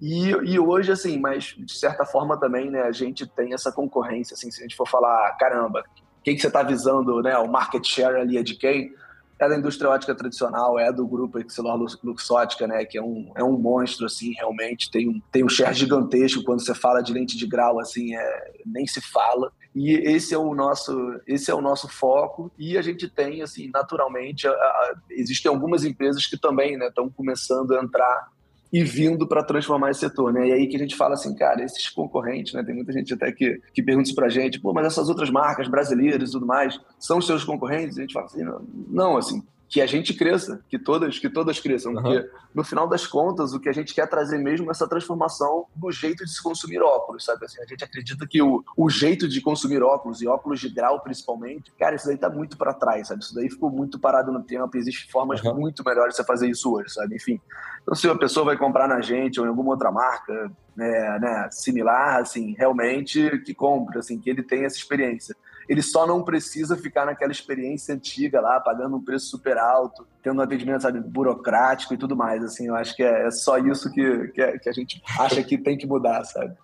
E, 0.00 0.30
e 0.30 0.58
hoje 0.58 0.90
assim 0.90 1.18
mas 1.18 1.54
de 1.58 1.78
certa 1.78 2.06
forma 2.06 2.40
também 2.40 2.70
né 2.70 2.80
a 2.80 2.92
gente 2.92 3.26
tem 3.26 3.52
essa 3.52 3.70
concorrência 3.70 4.32
assim. 4.32 4.50
Se 4.50 4.60
a 4.60 4.62
gente 4.62 4.74
for 4.74 4.88
falar 4.88 5.36
caramba 5.38 5.84
quem 6.24 6.34
que 6.34 6.40
você 6.40 6.46
está 6.46 6.62
visando 6.62 7.20
né 7.20 7.36
o 7.36 7.46
market 7.46 7.84
share 7.86 8.16
ali 8.16 8.38
é 8.38 8.42
de 8.42 8.54
quem 8.54 8.90
é 9.38 9.48
da 9.48 9.56
indústria 9.56 9.90
ótica 9.90 10.14
tradicional, 10.14 10.78
é 10.78 10.92
do 10.92 11.06
grupo 11.06 11.38
Excelor 11.38 11.78
Luxótica, 12.02 12.66
né, 12.66 12.84
que 12.84 12.96
é 12.96 13.02
um, 13.02 13.32
é 13.36 13.44
um 13.44 13.58
monstro, 13.58 14.06
assim, 14.06 14.32
realmente, 14.32 14.90
tem 14.90 15.08
um, 15.08 15.20
tem 15.30 15.44
um 15.44 15.48
share 15.48 15.74
gigantesco. 15.74 16.42
Quando 16.42 16.64
você 16.64 16.74
fala 16.74 17.02
de 17.02 17.12
lente 17.12 17.36
de 17.36 17.46
grau, 17.46 17.78
assim, 17.78 18.14
é, 18.16 18.52
nem 18.64 18.86
se 18.86 19.00
fala, 19.00 19.52
e 19.74 19.92
esse 19.92 20.32
é 20.32 20.38
o 20.38 20.54
nosso 20.54 21.20
esse 21.26 21.50
é 21.50 21.54
o 21.54 21.60
nosso 21.60 21.86
foco. 21.86 22.50
E 22.58 22.78
a 22.78 22.82
gente 22.82 23.10
tem 23.10 23.42
assim 23.42 23.70
naturalmente 23.72 24.48
a, 24.48 24.50
a, 24.50 24.94
existem 25.10 25.50
algumas 25.50 25.84
empresas 25.84 26.24
que 26.24 26.38
também 26.38 26.82
estão 26.82 27.04
né, 27.04 27.12
começando 27.14 27.72
a 27.72 27.82
entrar 27.82 28.28
e 28.72 28.82
vindo 28.82 29.26
para 29.26 29.42
transformar 29.42 29.90
esse 29.90 30.00
setor, 30.00 30.32
né? 30.32 30.48
E 30.48 30.52
aí 30.52 30.66
que 30.66 30.76
a 30.76 30.78
gente 30.78 30.96
fala 30.96 31.14
assim, 31.14 31.34
cara, 31.34 31.62
esses 31.62 31.88
concorrentes, 31.88 32.52
né? 32.54 32.62
Tem 32.62 32.74
muita 32.74 32.92
gente 32.92 33.14
até 33.14 33.30
que, 33.32 33.60
que 33.72 33.82
pergunta 33.82 34.08
isso 34.08 34.14
pra 34.14 34.28
gente, 34.28 34.60
pô, 34.60 34.72
mas 34.72 34.86
essas 34.86 35.08
outras 35.08 35.30
marcas 35.30 35.68
brasileiras 35.68 36.30
e 36.30 36.32
tudo 36.32 36.46
mais 36.46 36.78
são 36.98 37.18
os 37.18 37.26
seus 37.26 37.44
concorrentes? 37.44 37.96
E 37.96 38.00
a 38.00 38.02
gente 38.02 38.12
fala 38.12 38.26
assim, 38.26 38.42
não, 38.42 38.62
não 38.88 39.16
assim, 39.16 39.42
que 39.68 39.80
a 39.80 39.86
gente 39.86 40.14
cresça, 40.14 40.60
que 40.68 40.78
todas, 40.78 41.18
que 41.18 41.28
todas 41.28 41.58
cresçam, 41.58 41.92
uhum. 41.92 42.02
porque 42.02 42.30
no 42.54 42.62
final 42.62 42.88
das 42.88 43.06
contas 43.06 43.52
o 43.52 43.60
que 43.60 43.68
a 43.68 43.72
gente 43.72 43.94
quer 43.94 44.08
trazer 44.08 44.38
mesmo 44.38 44.68
é 44.68 44.70
essa 44.70 44.88
transformação 44.88 45.66
do 45.74 45.90
jeito 45.90 46.24
de 46.24 46.30
se 46.30 46.42
consumir 46.42 46.80
óculos, 46.80 47.24
sabe? 47.24 47.44
Assim, 47.44 47.60
a 47.60 47.66
gente 47.66 47.82
acredita 47.82 48.26
que 48.26 48.40
o, 48.40 48.62
o 48.76 48.88
jeito 48.88 49.28
de 49.28 49.40
consumir 49.40 49.82
óculos 49.82 50.22
e 50.22 50.28
óculos 50.28 50.60
de 50.60 50.68
grau 50.68 51.00
principalmente, 51.00 51.72
cara, 51.78 51.96
isso 51.96 52.06
daí 52.06 52.16
tá 52.16 52.30
muito 52.30 52.56
para 52.56 52.72
trás, 52.72 53.08
sabe? 53.08 53.22
Isso 53.22 53.34
daí 53.34 53.50
ficou 53.50 53.70
muito 53.70 53.98
parado 53.98 54.30
no 54.30 54.42
tempo, 54.42 54.76
existem 54.76 55.10
formas 55.10 55.42
uhum. 55.42 55.54
muito 55.54 55.82
melhores 55.84 56.14
de 56.14 56.16
você 56.18 56.24
fazer 56.24 56.48
isso 56.48 56.72
hoje, 56.72 56.90
sabe? 56.90 57.16
Enfim, 57.16 57.40
então 57.82 57.94
se 57.94 58.08
a 58.08 58.14
pessoa 58.14 58.46
vai 58.46 58.56
comprar 58.56 58.86
na 58.86 59.00
gente 59.00 59.40
ou 59.40 59.46
em 59.46 59.48
alguma 59.48 59.70
outra 59.70 59.90
marca, 59.90 60.50
né, 60.76 61.18
né 61.18 61.48
similar, 61.50 62.20
assim, 62.20 62.54
realmente 62.56 63.38
que 63.44 63.52
compre, 63.52 63.98
assim, 63.98 64.20
que 64.20 64.30
ele 64.30 64.42
tenha 64.42 64.66
essa 64.66 64.76
experiência 64.76 65.34
ele 65.68 65.82
só 65.82 66.06
não 66.06 66.22
precisa 66.22 66.76
ficar 66.76 67.06
naquela 67.06 67.32
experiência 67.32 67.94
antiga 67.94 68.40
lá, 68.40 68.60
pagando 68.60 68.96
um 68.96 69.04
preço 69.04 69.26
super 69.26 69.58
alto, 69.58 70.06
tendo 70.22 70.38
um 70.38 70.42
atendimento, 70.42 70.82
sabe, 70.82 71.00
burocrático 71.00 71.94
e 71.94 71.98
tudo 71.98 72.16
mais. 72.16 72.44
Assim, 72.44 72.68
eu 72.68 72.76
acho 72.76 72.94
que 72.94 73.02
é, 73.02 73.26
é 73.26 73.30
só 73.30 73.58
isso 73.58 73.90
que, 73.92 74.28
que, 74.28 74.42
é, 74.42 74.58
que 74.58 74.68
a 74.68 74.72
gente 74.72 75.02
acha 75.18 75.42
que 75.42 75.58
tem 75.58 75.76
que 75.76 75.86
mudar, 75.86 76.24
sabe? 76.24 76.54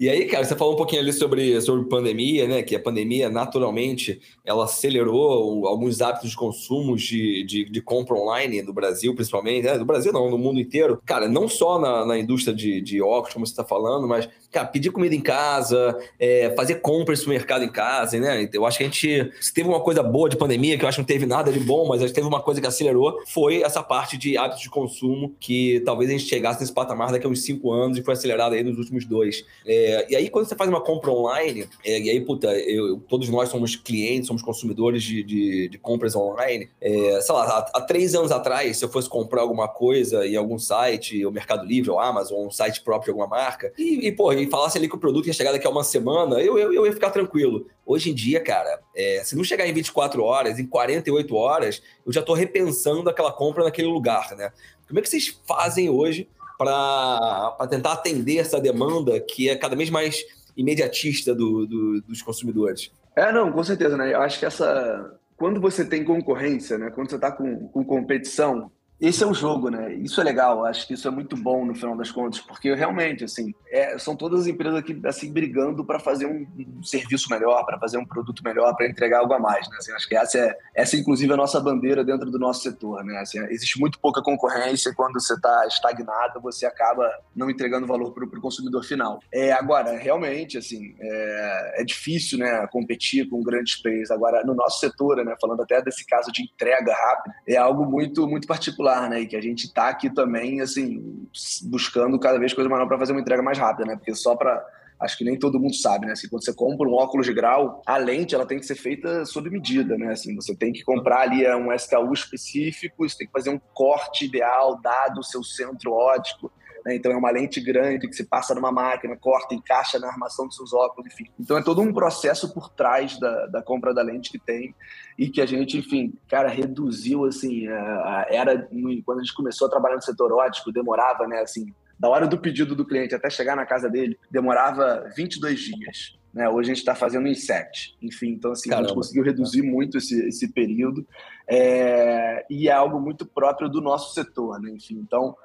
E 0.00 0.08
aí, 0.08 0.26
cara, 0.26 0.44
você 0.44 0.54
falou 0.54 0.74
um 0.74 0.76
pouquinho 0.76 1.02
ali 1.02 1.12
sobre, 1.12 1.60
sobre 1.60 1.88
pandemia, 1.88 2.46
né? 2.46 2.62
Que 2.62 2.76
a 2.76 2.80
pandemia, 2.80 3.28
naturalmente, 3.28 4.20
ela 4.44 4.64
acelerou 4.64 5.66
alguns 5.66 6.00
hábitos 6.00 6.30
de 6.30 6.36
consumo 6.36 6.96
de, 6.96 7.44
de, 7.44 7.64
de 7.64 7.82
compra 7.82 8.14
online 8.14 8.62
no 8.62 8.72
Brasil, 8.72 9.12
principalmente. 9.12 9.64
Né? 9.64 9.76
No 9.76 9.84
Brasil 9.84 10.12
não, 10.12 10.30
no 10.30 10.38
mundo 10.38 10.60
inteiro. 10.60 11.02
Cara, 11.04 11.28
não 11.28 11.48
só 11.48 11.80
na, 11.80 12.06
na 12.06 12.16
indústria 12.16 12.54
de, 12.54 12.80
de 12.80 13.02
óculos, 13.02 13.32
como 13.32 13.44
você 13.44 13.52
está 13.52 13.64
falando, 13.64 14.06
mas, 14.06 14.28
cara, 14.50 14.66
pedir 14.66 14.90
comida 14.90 15.14
em 15.14 15.20
casa, 15.20 15.98
é, 16.18 16.52
fazer 16.56 16.76
compras 16.76 17.24
no 17.24 17.30
mercado 17.30 17.64
em 17.64 17.70
casa, 17.70 18.18
né? 18.18 18.48
Eu 18.52 18.64
acho 18.64 18.78
que 18.78 18.84
a 18.84 18.86
gente, 18.86 19.32
se 19.40 19.52
teve 19.52 19.68
uma 19.68 19.80
coisa 19.80 20.02
boa 20.02 20.28
de 20.28 20.36
pandemia, 20.36 20.78
que 20.78 20.84
eu 20.84 20.88
acho 20.88 20.96
que 20.96 21.02
não 21.02 21.06
teve 21.06 21.26
nada 21.26 21.52
de 21.52 21.60
bom, 21.60 21.86
mas 21.86 22.00
acho 22.00 22.08
que 22.08 22.14
teve 22.14 22.26
uma 22.26 22.40
coisa 22.40 22.60
que 22.60 22.66
acelerou, 22.66 23.20
foi 23.26 23.62
essa 23.62 23.82
parte 23.82 24.16
de 24.16 24.36
hábitos 24.36 24.62
de 24.62 24.70
consumo, 24.70 25.34
que 25.38 25.80
talvez 25.84 26.10
a 26.10 26.12
gente 26.12 26.24
chegasse 26.24 26.60
nesse 26.60 26.72
patamar 26.72 27.12
daqui 27.12 27.26
a 27.26 27.28
uns 27.28 27.42
cinco 27.42 27.72
anos 27.72 27.98
e 27.98 28.02
foi 28.02 28.14
acelerado 28.14 28.54
aí 28.54 28.62
nos 28.62 28.78
últimos 28.78 29.04
dois. 29.04 29.44
É, 29.66 30.06
e 30.10 30.16
aí, 30.16 30.30
quando 30.30 30.46
você 30.46 30.56
faz 30.56 30.68
uma 30.68 30.80
compra 30.80 31.10
online, 31.10 31.66
é, 31.84 32.00
e 32.00 32.10
aí, 32.10 32.20
puta, 32.20 32.48
eu, 32.58 32.98
todos 33.08 33.28
nós 33.28 33.48
somos 33.48 33.76
clientes, 33.76 34.26
somos 34.26 34.42
consumidores 34.42 35.02
de, 35.02 35.22
de, 35.22 35.68
de 35.68 35.78
compras 35.78 36.16
online. 36.16 36.68
É, 36.80 37.20
sei 37.20 37.34
lá, 37.34 37.44
há, 37.44 37.78
há, 37.78 37.80
três 37.82 38.14
anos 38.14 38.32
atrás, 38.32 38.78
se 38.78 38.84
eu 38.84 38.88
fosse 38.88 39.08
comprar 39.08 39.42
alguma 39.42 39.68
coisa 39.68 40.26
em 40.26 40.36
algum 40.36 40.58
site, 40.58 41.24
o 41.24 41.30
Mercado 41.30 41.66
Livre, 41.66 41.90
ou 41.90 42.00
Amazon, 42.00 42.46
um 42.46 42.50
site 42.50 42.82
próprio 42.82 43.12
de 43.12 43.20
alguma 43.20 43.26
marca, 43.26 43.72
e, 43.76 44.08
e 44.08 44.12
pô, 44.12 44.37
e 44.38 44.48
falasse 44.48 44.78
ali 44.78 44.88
que 44.88 44.94
o 44.94 44.98
produto 44.98 45.26
ia 45.26 45.32
chegar 45.32 45.52
daqui 45.52 45.66
a 45.66 45.70
uma 45.70 45.84
semana, 45.84 46.40
eu, 46.40 46.58
eu, 46.58 46.72
eu 46.72 46.86
ia 46.86 46.92
ficar 46.92 47.10
tranquilo. 47.10 47.66
Hoje 47.84 48.10
em 48.10 48.14
dia, 48.14 48.40
cara, 48.40 48.80
é, 48.94 49.22
se 49.24 49.36
não 49.36 49.44
chegar 49.44 49.66
em 49.66 49.72
24 49.72 50.22
horas, 50.22 50.58
em 50.58 50.66
48 50.66 51.34
horas, 51.34 51.82
eu 52.06 52.12
já 52.12 52.20
estou 52.20 52.34
repensando 52.34 53.08
aquela 53.08 53.32
compra 53.32 53.64
naquele 53.64 53.88
lugar, 53.88 54.36
né? 54.36 54.52
Como 54.86 54.98
é 54.98 55.02
que 55.02 55.08
vocês 55.08 55.40
fazem 55.46 55.90
hoje 55.90 56.28
para 56.58 57.68
tentar 57.70 57.92
atender 57.92 58.38
essa 58.38 58.60
demanda 58.60 59.20
que 59.20 59.48
é 59.48 59.56
cada 59.56 59.76
vez 59.76 59.90
mais 59.90 60.24
imediatista 60.58 61.32
do, 61.32 61.64
do, 61.66 62.02
dos 62.02 62.20
consumidores. 62.20 62.90
É, 63.14 63.32
não, 63.32 63.52
com 63.52 63.62
certeza, 63.62 63.96
né? 63.96 64.12
Eu 64.12 64.20
acho 64.20 64.40
que 64.40 64.44
essa. 64.44 65.16
Quando 65.36 65.60
você 65.60 65.84
tem 65.84 66.04
concorrência, 66.04 66.76
né? 66.76 66.90
Quando 66.90 67.08
você 67.08 67.14
está 67.14 67.30
com, 67.30 67.68
com 67.68 67.84
competição, 67.84 68.70
esse 69.00 69.22
é 69.22 69.26
o 69.26 69.32
jogo, 69.32 69.70
né? 69.70 69.94
Isso 69.94 70.20
é 70.20 70.24
legal, 70.24 70.64
acho 70.64 70.86
que 70.86 70.94
isso 70.94 71.06
é 71.06 71.10
muito 71.10 71.36
bom 71.36 71.64
no 71.64 71.74
final 71.74 71.96
das 71.96 72.10
contas, 72.10 72.40
porque 72.40 72.74
realmente, 72.74 73.22
assim, 73.22 73.54
é, 73.70 73.96
são 73.96 74.16
todas 74.16 74.40
as 74.40 74.46
empresas 74.48 74.76
aqui, 74.76 75.00
assim, 75.04 75.32
brigando 75.32 75.84
para 75.84 76.00
fazer 76.00 76.26
um, 76.26 76.46
um, 76.78 76.82
serviço 76.82 77.30
melhor, 77.30 77.64
para 77.64 77.78
fazer 77.78 77.96
um 77.96 78.04
produto 78.04 78.42
melhor, 78.42 78.74
para 78.74 78.88
entregar 78.88 79.20
algo 79.20 79.32
a 79.34 79.38
mais, 79.38 79.68
né? 79.68 79.76
Assim, 79.78 79.92
acho 79.92 80.08
que 80.08 80.16
essa 80.16 80.38
é, 80.38 80.56
essa 80.74 80.96
é, 80.96 80.98
inclusive, 80.98 81.32
a 81.32 81.36
nossa 81.36 81.60
bandeira 81.60 82.04
dentro 82.04 82.28
do 82.28 82.40
nosso 82.40 82.62
setor, 82.62 83.04
né? 83.04 83.18
Assim, 83.18 83.38
existe 83.50 83.78
muito 83.78 84.00
pouca 84.00 84.20
concorrência, 84.20 84.92
quando 84.94 85.20
você 85.20 85.34
está 85.34 85.66
estagnado, 85.68 86.40
você 86.40 86.66
acaba 86.66 87.08
não 87.36 87.48
entregando 87.48 87.86
valor 87.86 88.12
para 88.12 88.24
o 88.24 88.40
consumidor 88.40 88.82
final. 88.82 89.20
É, 89.32 89.52
agora, 89.52 89.96
realmente, 89.96 90.58
assim, 90.58 90.96
é, 90.98 91.82
é, 91.82 91.84
difícil, 91.84 92.38
né, 92.38 92.66
competir 92.72 93.28
com 93.28 93.42
grandes 93.44 93.80
players. 93.80 94.10
Agora, 94.10 94.44
no 94.44 94.54
nosso 94.54 94.80
setor, 94.80 95.24
né, 95.24 95.36
falando 95.40 95.62
até 95.62 95.80
desse 95.80 96.04
caso 96.04 96.32
de 96.32 96.42
entrega 96.42 96.92
rápida, 96.92 97.36
é 97.46 97.56
algo 97.56 97.86
muito, 97.86 98.26
muito 98.26 98.48
particular 98.48 98.87
né? 99.08 99.20
E 99.20 99.26
que 99.26 99.36
a 99.36 99.40
gente 99.40 99.66
está 99.66 99.88
aqui 99.88 100.10
também, 100.10 100.60
assim, 100.60 101.26
buscando 101.64 102.18
cada 102.18 102.38
vez 102.38 102.52
coisa 102.52 102.68
maior 102.68 102.86
para 102.86 102.98
fazer 102.98 103.12
uma 103.12 103.20
entrega 103.20 103.42
mais 103.42 103.58
rápida, 103.58 103.86
né? 103.86 103.96
Porque 103.96 104.14
só 104.14 104.34
para 104.34 104.64
acho 105.00 105.16
que 105.16 105.24
nem 105.24 105.38
todo 105.38 105.60
mundo 105.60 105.74
sabe, 105.74 106.06
né? 106.06 106.12
Assim, 106.12 106.28
quando 106.28 106.44
você 106.44 106.52
compra 106.52 106.88
um 106.88 106.94
óculos 106.94 107.26
de 107.26 107.32
grau, 107.32 107.82
a 107.86 107.96
lente 107.96 108.34
ela 108.34 108.46
tem 108.46 108.58
que 108.58 108.66
ser 108.66 108.74
feita 108.74 109.24
sob 109.24 109.48
medida, 109.48 109.96
né? 109.96 110.12
Assim, 110.12 110.34
você 110.34 110.54
tem 110.56 110.72
que 110.72 110.82
comprar 110.82 111.20
ali 111.20 111.44
é, 111.44 111.54
um 111.54 111.72
SKU 111.72 112.12
específico, 112.12 113.08
você 113.08 113.18
tem 113.18 113.26
que 113.26 113.32
fazer 113.32 113.50
um 113.50 113.60
corte 113.72 114.24
ideal 114.24 114.80
dado 114.80 115.20
o 115.20 115.24
seu 115.24 115.42
centro 115.44 115.92
óptico. 115.92 116.50
Né? 116.84 116.96
Então 116.96 117.12
é 117.12 117.16
uma 117.16 117.30
lente 117.30 117.60
grande 117.60 118.08
que 118.08 118.14
se 118.14 118.24
passa 118.24 118.54
numa 118.54 118.72
máquina, 118.72 119.16
corta, 119.16 119.54
encaixa 119.54 119.98
na 119.98 120.08
armação 120.08 120.46
dos 120.46 120.56
seus 120.56 120.72
óculos, 120.72 121.12
enfim. 121.12 121.26
Então 121.38 121.56
é 121.56 121.62
todo 121.62 121.80
um 121.80 121.92
processo 121.92 122.52
por 122.52 122.70
trás 122.70 123.18
da, 123.18 123.46
da 123.46 123.62
compra 123.62 123.94
da 123.94 124.02
lente 124.02 124.30
que 124.30 124.38
tem 124.38 124.74
e 125.18 125.28
que 125.28 125.40
a 125.40 125.46
gente, 125.46 125.78
enfim, 125.78 126.14
cara, 126.28 126.48
reduziu 126.48 127.24
assim, 127.24 127.66
a, 127.68 127.80
a 127.80 128.26
era 128.30 128.68
quando 129.04 129.18
a 129.18 129.22
gente 129.22 129.34
começou 129.34 129.66
a 129.66 129.70
trabalhar 129.70 129.96
no 129.96 130.02
setor 130.02 130.32
óptico, 130.32 130.72
demorava, 130.72 131.26
né, 131.26 131.40
assim, 131.40 131.72
da 131.98 132.08
hora 132.08 132.26
do 132.26 132.38
pedido 132.38 132.76
do 132.76 132.86
cliente 132.86 133.14
até 133.14 133.28
chegar 133.28 133.56
na 133.56 133.66
casa 133.66 133.90
dele, 133.90 134.18
demorava 134.30 135.10
22 135.16 135.58
dias. 135.58 136.18
Né? 136.32 136.48
Hoje 136.48 136.70
a 136.70 136.74
gente 136.74 136.82
está 136.82 136.94
fazendo 136.94 137.26
em 137.26 137.34
7. 137.34 137.96
Enfim, 138.00 138.28
então 138.28 138.52
assim, 138.52 138.68
Caramba. 138.68 138.86
a 138.86 138.88
gente 138.88 138.96
conseguiu 138.96 139.24
reduzir 139.24 139.62
muito 139.62 139.98
esse, 139.98 140.28
esse 140.28 140.52
período 140.52 141.04
é, 141.48 142.46
e 142.48 142.68
é 142.68 142.72
algo 142.72 143.00
muito 143.00 143.26
próprio 143.26 143.68
do 143.68 143.80
nosso 143.80 144.14
setor. 144.14 144.60
Né? 144.60 144.70
Enfim, 144.70 144.94
então 144.96 145.36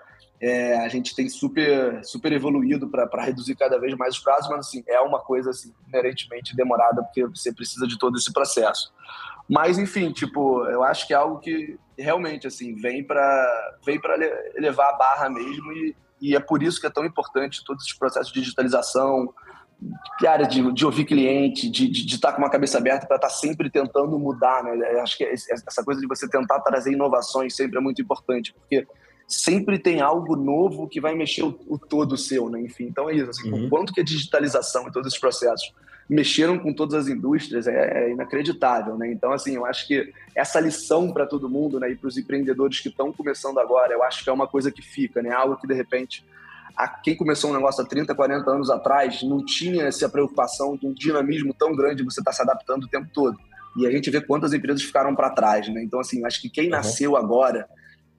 é, 0.43 0.75
a 0.79 0.89
gente 0.89 1.15
tem 1.15 1.29
super, 1.29 2.03
super 2.03 2.34
evoluído 2.34 2.89
para 2.89 3.23
reduzir 3.23 3.56
cada 3.56 3.79
vez 3.79 3.95
mais 3.95 4.15
os 4.17 4.21
prazos, 4.21 4.49
mas 4.49 4.67
assim, 4.67 4.84
é 4.89 4.99
uma 4.99 5.19
coisa 5.19 5.51
assim, 5.51 5.73
inerentemente 5.88 6.53
demorada, 6.53 7.01
porque 7.01 7.25
você 7.25 7.53
precisa 7.53 7.88
de 7.88 7.97
todo 7.97 8.17
esse 8.17 8.34
processo. 8.34 8.93
Mas, 9.49 9.77
enfim, 9.77 10.12
tipo, 10.12 10.65
eu 10.65 10.84
acho 10.84 11.08
que 11.08 11.13
é 11.13 11.15
algo 11.15 11.39
que 11.39 11.79
realmente, 11.97 12.45
assim, 12.45 12.75
vem 12.75 13.01
para 13.01 13.77
vem 13.86 13.97
elevar 14.56 14.89
a 14.89 14.97
barra 14.97 15.29
mesmo 15.29 15.71
e, 15.71 15.95
e 16.19 16.36
é 16.36 16.41
por 16.41 16.62
isso 16.62 16.82
que 16.82 16.88
é 16.88 16.89
tão 16.89 17.06
importante 17.06 17.63
todos 17.65 17.86
esses 17.86 17.97
processos 17.97 18.34
de 18.34 18.41
digitalização, 18.41 19.34
cara, 20.19 20.43
de, 20.43 20.73
de 20.73 20.86
ouvir 20.86 21.06
cliente, 21.06 21.69
de, 21.69 21.88
de, 21.88 22.06
de 22.06 22.15
estar 22.15 22.34
com 22.34 22.39
uma 22.39 22.49
cabeça 22.49 22.79
aberta 22.79 23.08
para 23.08 23.15
estar 23.15 23.29
sempre 23.29 23.69
tentando 23.69 24.19
mudar, 24.19 24.62
né? 24.62 24.99
Acho 24.99 25.17
que 25.17 25.23
essa 25.23 25.84
coisa 25.86 26.01
de 26.01 26.08
você 26.08 26.27
tentar 26.29 26.60
trazer 26.60 26.91
inovações 26.91 27.56
sempre 27.56 27.77
é 27.77 27.82
muito 27.82 28.01
importante, 28.01 28.53
porque 28.53 28.86
sempre 29.28 29.80
tem 29.80 30.02
algo 30.02 30.36
novo 30.36 30.88
que 30.88 31.02
vai 31.02 31.16
mexer 31.16 31.44
o, 31.44 31.60
o 31.68 31.78
todo 31.78 32.18
seu, 32.18 32.50
né? 32.50 32.62
Enfim, 32.62 32.86
então 32.86 33.10
é 33.10 33.16
isso. 33.16 33.30
Assim, 33.30 33.52
uhum. 33.52 33.66
O 33.66 33.70
quanto 33.70 33.94
que 33.94 34.02
a 34.02 34.04
digitalização 34.04 34.88
e 34.88 34.92
todos 34.92 35.08
esses 35.08 35.20
processos 35.20 35.74
mexeram 36.10 36.60
com 36.60 36.74
todas 36.74 36.94
as 36.96 37.08
indústrias 37.08 37.68
é, 37.68 38.06
é 38.06 38.12
inacreditável, 38.12 38.98
né? 38.98 39.12
Então, 39.12 39.32
assim, 39.32 39.56
eu 39.56 39.66
acho 39.66 39.88
que 39.88 40.12
essa 40.36 40.60
lição 40.60 41.12
para 41.12 41.26
todo 41.26 41.50
mundo, 41.50 41.80
né? 41.80 41.92
E 41.92 41.96
para 41.96 42.08
os 42.08 42.18
empreendedores 42.18 42.80
que 42.80 42.90
estão 42.90 43.12
começando 43.12 43.60
agora, 43.60 43.94
eu 43.94 44.04
acho 44.04 44.24
que 44.24 44.30
é 44.30 44.34
uma 44.34 44.48
coisa 44.48 44.72
que 44.72 44.82
fica, 44.82 45.22
né? 45.22 45.32
Algo 45.32 45.58
que, 45.58 45.68
de 45.68 45.74
repente, 45.74 46.24
a 46.76 46.88
quem 46.88 47.16
começou 47.16 47.52
um 47.52 47.54
negócio 47.54 47.84
há 47.84 47.88
30, 47.88 48.14
40 48.14 48.50
anos 48.50 48.70
atrás 48.70 49.24
não 49.24 49.44
tinha 49.46 49.84
essa 49.84 50.10
preocupação 50.10 50.76
de 50.76 50.88
um 50.88 50.94
dinamismo 50.94 51.54
tão 51.54 51.76
grande 51.76 52.04
você 52.04 52.20
estar 52.20 52.32
tá 52.32 52.36
se 52.36 52.42
adaptando 52.42 52.84
o 52.84 52.88
tempo 52.88 53.08
todo. 53.14 53.40
E 53.78 53.88
a 53.88 53.92
gente 53.92 54.10
vê 54.12 54.22
quantas 54.22 54.54
empresas 54.54 54.84
ficaram 54.84 55.16
para 55.16 55.32
trás, 55.32 55.68
né? 55.70 55.82
Então, 55.84 56.00
assim, 56.00 56.26
acho 56.26 56.42
que 56.42 56.50
quem 56.50 56.66
uhum. 56.66 56.72
nasceu 56.72 57.16
agora 57.16 57.68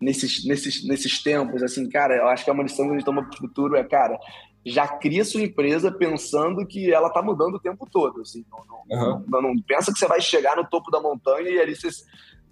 nesses, 0.04 0.44
nesses, 0.44 0.86
nesses 0.86 1.22
tempos, 1.22 1.62
assim, 1.62 1.88
cara, 1.88 2.16
eu 2.16 2.28
acho 2.28 2.44
que 2.44 2.50
é 2.50 2.52
uma 2.52 2.62
lição 2.62 2.86
que 2.86 2.92
a 2.92 2.94
gente 2.94 3.04
toma 3.04 3.24
para 3.24 3.34
o 3.34 3.38
futuro 3.38 3.76
é, 3.76 3.82
cara, 3.82 4.18
já 4.64 4.86
cria 4.86 5.24
sua 5.24 5.42
empresa 5.42 5.90
pensando 5.90 6.66
que 6.66 6.92
ela 6.92 7.08
está 7.08 7.22
mudando 7.22 7.54
o 7.54 7.60
tempo 7.60 7.88
todo, 7.90 8.20
assim, 8.20 8.44
não, 8.50 8.64
não, 8.66 9.12
uhum. 9.12 9.24
não, 9.26 9.42
não, 9.42 9.62
pensa 9.62 9.92
que 9.92 9.98
você 9.98 10.06
vai 10.06 10.20
chegar 10.20 10.56
no 10.56 10.66
topo 10.66 10.90
da 10.90 11.00
montanha 11.00 11.48
e 11.48 11.60
ali 11.60 11.74
você, 11.74 11.88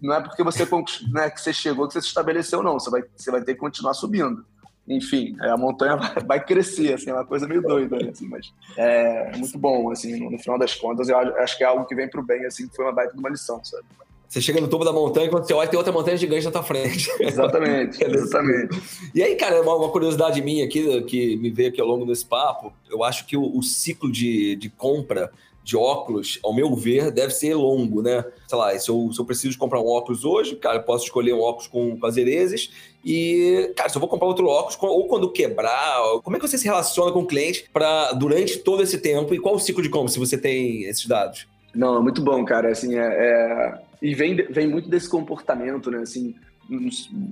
não 0.00 0.14
é 0.14 0.20
porque 0.20 0.42
você, 0.42 0.66
né, 1.12 1.30
que 1.30 1.40
você 1.40 1.52
chegou 1.52 1.86
que 1.86 1.94
você 1.94 2.00
se 2.00 2.08
estabeleceu, 2.08 2.62
não, 2.62 2.74
você 2.74 2.90
vai, 2.90 3.02
você 3.14 3.30
vai 3.30 3.42
ter 3.42 3.54
que 3.54 3.60
continuar 3.60 3.94
subindo. 3.94 4.44
Enfim, 4.88 5.36
a 5.40 5.56
montanha 5.56 5.96
vai, 5.96 6.14
vai 6.26 6.44
crescer, 6.44 6.94
assim, 6.94 7.10
é 7.10 7.14
uma 7.14 7.24
coisa 7.24 7.46
meio 7.46 7.62
doida, 7.62 7.96
né, 7.98 8.10
assim, 8.10 8.28
mas 8.28 8.52
é 8.76 9.36
muito 9.36 9.58
bom, 9.58 9.90
assim, 9.90 10.18
no, 10.18 10.30
no 10.30 10.38
final 10.38 10.58
das 10.58 10.74
contas, 10.74 11.08
eu 11.08 11.16
acho 11.16 11.56
que 11.56 11.64
é 11.64 11.66
algo 11.66 11.86
que 11.86 11.94
vem 11.94 12.08
para 12.08 12.20
o 12.20 12.24
bem, 12.24 12.44
assim, 12.44 12.66
que 12.66 12.74
foi 12.74 12.84
uma 12.84 12.92
baita 12.92 13.14
de 13.14 13.20
uma 13.20 13.30
lição, 13.30 13.62
sabe? 13.64 13.84
Você 14.32 14.40
chega 14.40 14.62
no 14.62 14.68
topo 14.68 14.82
da 14.82 14.94
montanha, 14.94 15.28
quando 15.28 15.46
você 15.46 15.52
olha, 15.52 15.68
tem 15.68 15.76
outra 15.76 15.92
montanha 15.92 16.16
gigante 16.16 16.46
na 16.46 16.50
tua 16.50 16.62
frente. 16.62 17.10
Exatamente, 17.20 18.02
exatamente. 18.02 18.82
E 19.14 19.22
aí, 19.22 19.36
cara, 19.36 19.60
uma, 19.60 19.76
uma, 19.76 19.90
curiosidade 19.90 20.40
minha 20.40 20.64
aqui, 20.64 21.02
que 21.02 21.36
me 21.36 21.50
veio 21.50 21.68
aqui 21.68 21.78
ao 21.78 21.86
longo 21.86 22.06
desse 22.06 22.24
papo, 22.24 22.72
eu 22.90 23.04
acho 23.04 23.26
que 23.26 23.36
o, 23.36 23.58
o, 23.58 23.62
ciclo 23.62 24.10
de, 24.10 24.56
de 24.56 24.70
compra 24.70 25.30
de 25.62 25.76
óculos, 25.76 26.40
ao 26.42 26.54
meu 26.54 26.74
ver, 26.74 27.10
deve 27.10 27.34
ser 27.34 27.54
longo, 27.54 28.00
né? 28.00 28.24
Sei 28.48 28.56
lá, 28.56 28.78
se 28.78 28.88
eu, 28.88 29.10
se 29.12 29.20
eu 29.20 29.24
preciso 29.26 29.58
comprar 29.58 29.80
um 29.80 29.86
óculos 29.86 30.24
hoje, 30.24 30.56
cara, 30.56 30.78
eu 30.78 30.82
posso 30.82 31.04
escolher 31.04 31.34
um 31.34 31.40
óculos 31.40 31.66
com, 31.66 31.98
com 31.98 32.06
as 32.06 32.16
erezes 32.16 32.70
e, 33.04 33.70
cara, 33.76 33.90
se 33.90 33.96
eu 33.96 34.00
vou 34.00 34.08
comprar 34.08 34.28
outro 34.28 34.46
óculos, 34.46 34.78
ou 34.80 35.08
quando 35.08 35.30
quebrar, 35.30 36.00
como 36.24 36.38
é 36.38 36.40
que 36.40 36.48
você 36.48 36.56
se 36.56 36.64
relaciona 36.64 37.12
com 37.12 37.20
o 37.20 37.26
cliente 37.26 37.68
para 37.70 38.12
durante 38.12 38.60
todo 38.60 38.82
esse 38.82 38.96
tempo 38.96 39.34
e 39.34 39.38
qual 39.38 39.56
o 39.56 39.60
ciclo 39.60 39.82
de 39.82 39.90
compra, 39.90 40.08
se 40.08 40.18
você 40.18 40.38
tem 40.38 40.84
esses 40.84 41.06
dados? 41.06 41.46
Não, 41.74 41.98
é 41.98 42.00
muito 42.00 42.22
bom, 42.22 42.42
cara. 42.46 42.70
Assim, 42.70 42.98
é, 42.98 43.02
é 43.02 43.91
e 44.02 44.14
vem, 44.14 44.34
vem 44.34 44.66
muito 44.66 44.88
desse 44.90 45.08
comportamento, 45.08 45.88
né? 45.88 45.98
Assim, 45.98 46.34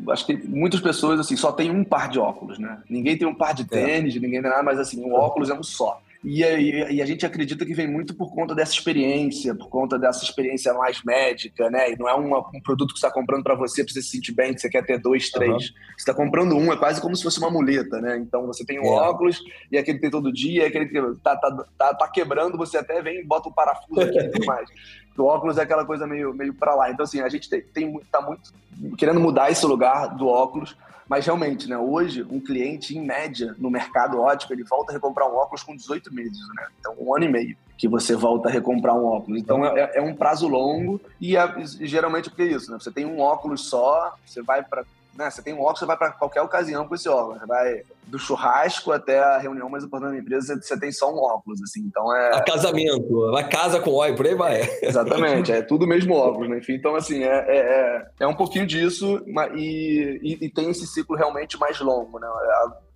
acho 0.08 0.24
que 0.24 0.36
muitas 0.36 0.80
pessoas 0.80 1.18
assim 1.18 1.36
só 1.36 1.50
tem 1.50 1.68
um 1.68 1.82
par 1.82 2.08
de 2.08 2.20
óculos, 2.20 2.60
né? 2.60 2.80
Ninguém 2.88 3.18
tem 3.18 3.26
um 3.26 3.34
par 3.34 3.52
de 3.52 3.62
é. 3.62 3.66
tênis, 3.66 4.14
é. 4.14 4.20
ninguém 4.20 4.40
tem 4.40 4.50
nada, 4.50 4.62
mas 4.62 4.78
assim, 4.78 5.04
um 5.04 5.12
óculos 5.12 5.50
é 5.50 5.54
um 5.54 5.64
só. 5.64 6.00
E, 6.22 6.42
e, 6.42 6.92
e, 6.96 7.02
a 7.02 7.06
gente 7.06 7.24
acredita 7.24 7.64
que 7.64 7.72
vem 7.72 7.88
muito 7.88 8.14
por 8.14 8.34
conta 8.34 8.54
dessa 8.54 8.72
experiência, 8.72 9.54
por 9.54 9.70
conta 9.70 9.98
dessa 9.98 10.22
experiência 10.22 10.72
mais 10.74 11.02
médica, 11.02 11.70
né? 11.70 11.92
E 11.92 11.98
não 11.98 12.06
é 12.06 12.14
uma, 12.14 12.40
um 12.54 12.60
produto 12.62 12.92
que 12.92 13.00
você 13.00 13.06
está 13.06 13.10
comprando 13.10 13.42
para 13.42 13.54
você, 13.54 13.82
para 13.82 13.92
você 13.92 14.02
se 14.02 14.10
sentir 14.10 14.32
bem, 14.32 14.52
que 14.52 14.60
você 14.60 14.68
quer 14.68 14.84
ter 14.84 14.98
dois, 14.98 15.30
três. 15.30 15.50
Uhum. 15.50 15.58
Você 15.58 15.96
está 15.96 16.12
comprando 16.12 16.54
um, 16.54 16.70
é 16.70 16.76
quase 16.76 17.00
como 17.00 17.16
se 17.16 17.22
fosse 17.22 17.38
uma 17.38 17.50
muleta, 17.50 18.02
né? 18.02 18.18
Então 18.18 18.46
você 18.46 18.66
tem 18.66 18.78
um 18.78 18.84
é. 18.84 19.00
óculos 19.00 19.42
e 19.72 19.78
aquele 19.78 19.96
que 19.96 20.02
tem 20.02 20.10
todo 20.10 20.30
dia, 20.30 20.66
aquele 20.66 20.86
que 20.86 21.00
tá, 21.22 21.36
tá, 21.36 21.64
tá, 21.78 21.94
tá, 21.94 22.08
quebrando, 22.08 22.58
você 22.58 22.76
até 22.76 23.00
vem 23.00 23.20
e 23.20 23.24
bota 23.24 23.48
um 23.48 23.52
parafuso 23.52 24.02
aqui 24.02 24.18
e 24.18 24.28
tudo 24.28 24.46
mais. 24.46 24.68
O 25.18 25.24
óculos 25.24 25.58
é 25.58 25.62
aquela 25.62 25.84
coisa 25.84 26.06
meio, 26.06 26.32
meio 26.32 26.54
para 26.54 26.74
lá. 26.74 26.90
Então, 26.90 27.04
assim, 27.04 27.20
a 27.20 27.28
gente 27.28 27.50
tem, 27.50 27.60
tem, 27.60 28.00
tá 28.10 28.22
muito 28.22 28.54
querendo 28.96 29.20
mudar 29.20 29.50
esse 29.50 29.66
lugar 29.66 30.16
do 30.16 30.26
óculos 30.26 30.74
mas 31.10 31.26
realmente, 31.26 31.68
né, 31.68 31.76
hoje, 31.76 32.24
um 32.30 32.38
cliente, 32.38 32.96
em 32.96 33.04
média, 33.04 33.56
no 33.58 33.68
mercado 33.68 34.20
ótico, 34.20 34.52
ele 34.52 34.62
volta 34.62 34.92
a 34.92 34.94
recomprar 34.94 35.28
um 35.28 35.34
óculos 35.34 35.64
com 35.64 35.74
18 35.74 36.14
meses, 36.14 36.38
né? 36.54 36.68
Então, 36.78 36.94
um 37.00 37.12
ano 37.12 37.24
e 37.24 37.28
meio 37.28 37.56
que 37.76 37.88
você 37.88 38.14
volta 38.14 38.48
a 38.48 38.52
recomprar 38.52 38.94
um 38.94 39.06
óculos. 39.06 39.40
Então, 39.40 39.64
é, 39.64 39.90
é 39.96 40.00
um 40.00 40.14
prazo 40.14 40.46
longo 40.46 41.00
e 41.20 41.36
é, 41.36 41.52
geralmente 41.80 42.28
o 42.28 42.30
que 42.30 42.42
é 42.42 42.46
isso, 42.46 42.70
né? 42.70 42.78
Você 42.78 42.92
tem 42.92 43.06
um 43.06 43.18
óculos 43.18 43.68
só, 43.68 44.14
você 44.24 44.40
vai 44.40 44.62
para 44.62 44.84
né? 45.20 45.30
Você 45.30 45.42
tem 45.42 45.54
um 45.54 45.60
óculos, 45.60 45.78
você 45.80 45.86
vai 45.86 45.96
para 45.96 46.12
qualquer 46.12 46.40
ocasião 46.40 46.88
com 46.88 46.94
esse 46.94 47.08
óculos. 47.08 47.40
Você 47.40 47.46
vai 47.46 47.82
do 48.06 48.18
churrasco 48.18 48.90
até 48.90 49.20
a 49.20 49.38
reunião 49.38 49.68
mais 49.68 49.84
importante 49.84 50.14
da 50.14 50.18
empresa, 50.18 50.60
você 50.60 50.78
tem 50.78 50.90
só 50.90 51.14
um 51.14 51.18
óculos, 51.18 51.62
assim. 51.62 51.80
Então 51.80 52.14
é. 52.16 52.34
A 52.34 52.42
casamento, 52.42 53.36
a 53.36 53.44
casa 53.44 53.78
com 53.78 53.92
óleo, 53.92 54.16
por 54.16 54.26
aí 54.26 54.34
vai. 54.34 54.60
Exatamente, 54.82 55.52
é 55.52 55.62
tudo 55.62 55.86
mesmo 55.86 56.14
óculos, 56.14 56.48
né? 56.48 56.58
Enfim, 56.58 56.74
então, 56.74 56.96
assim, 56.96 57.22
é, 57.22 57.44
é, 57.46 57.58
é, 57.58 58.06
é 58.20 58.26
um 58.26 58.34
pouquinho 58.34 58.66
disso 58.66 59.22
e, 59.54 60.20
e, 60.22 60.46
e, 60.46 60.50
tem 60.50 60.70
esse 60.70 60.86
ciclo 60.86 61.16
realmente 61.16 61.58
mais 61.58 61.78
longo, 61.80 62.18
né? 62.18 62.26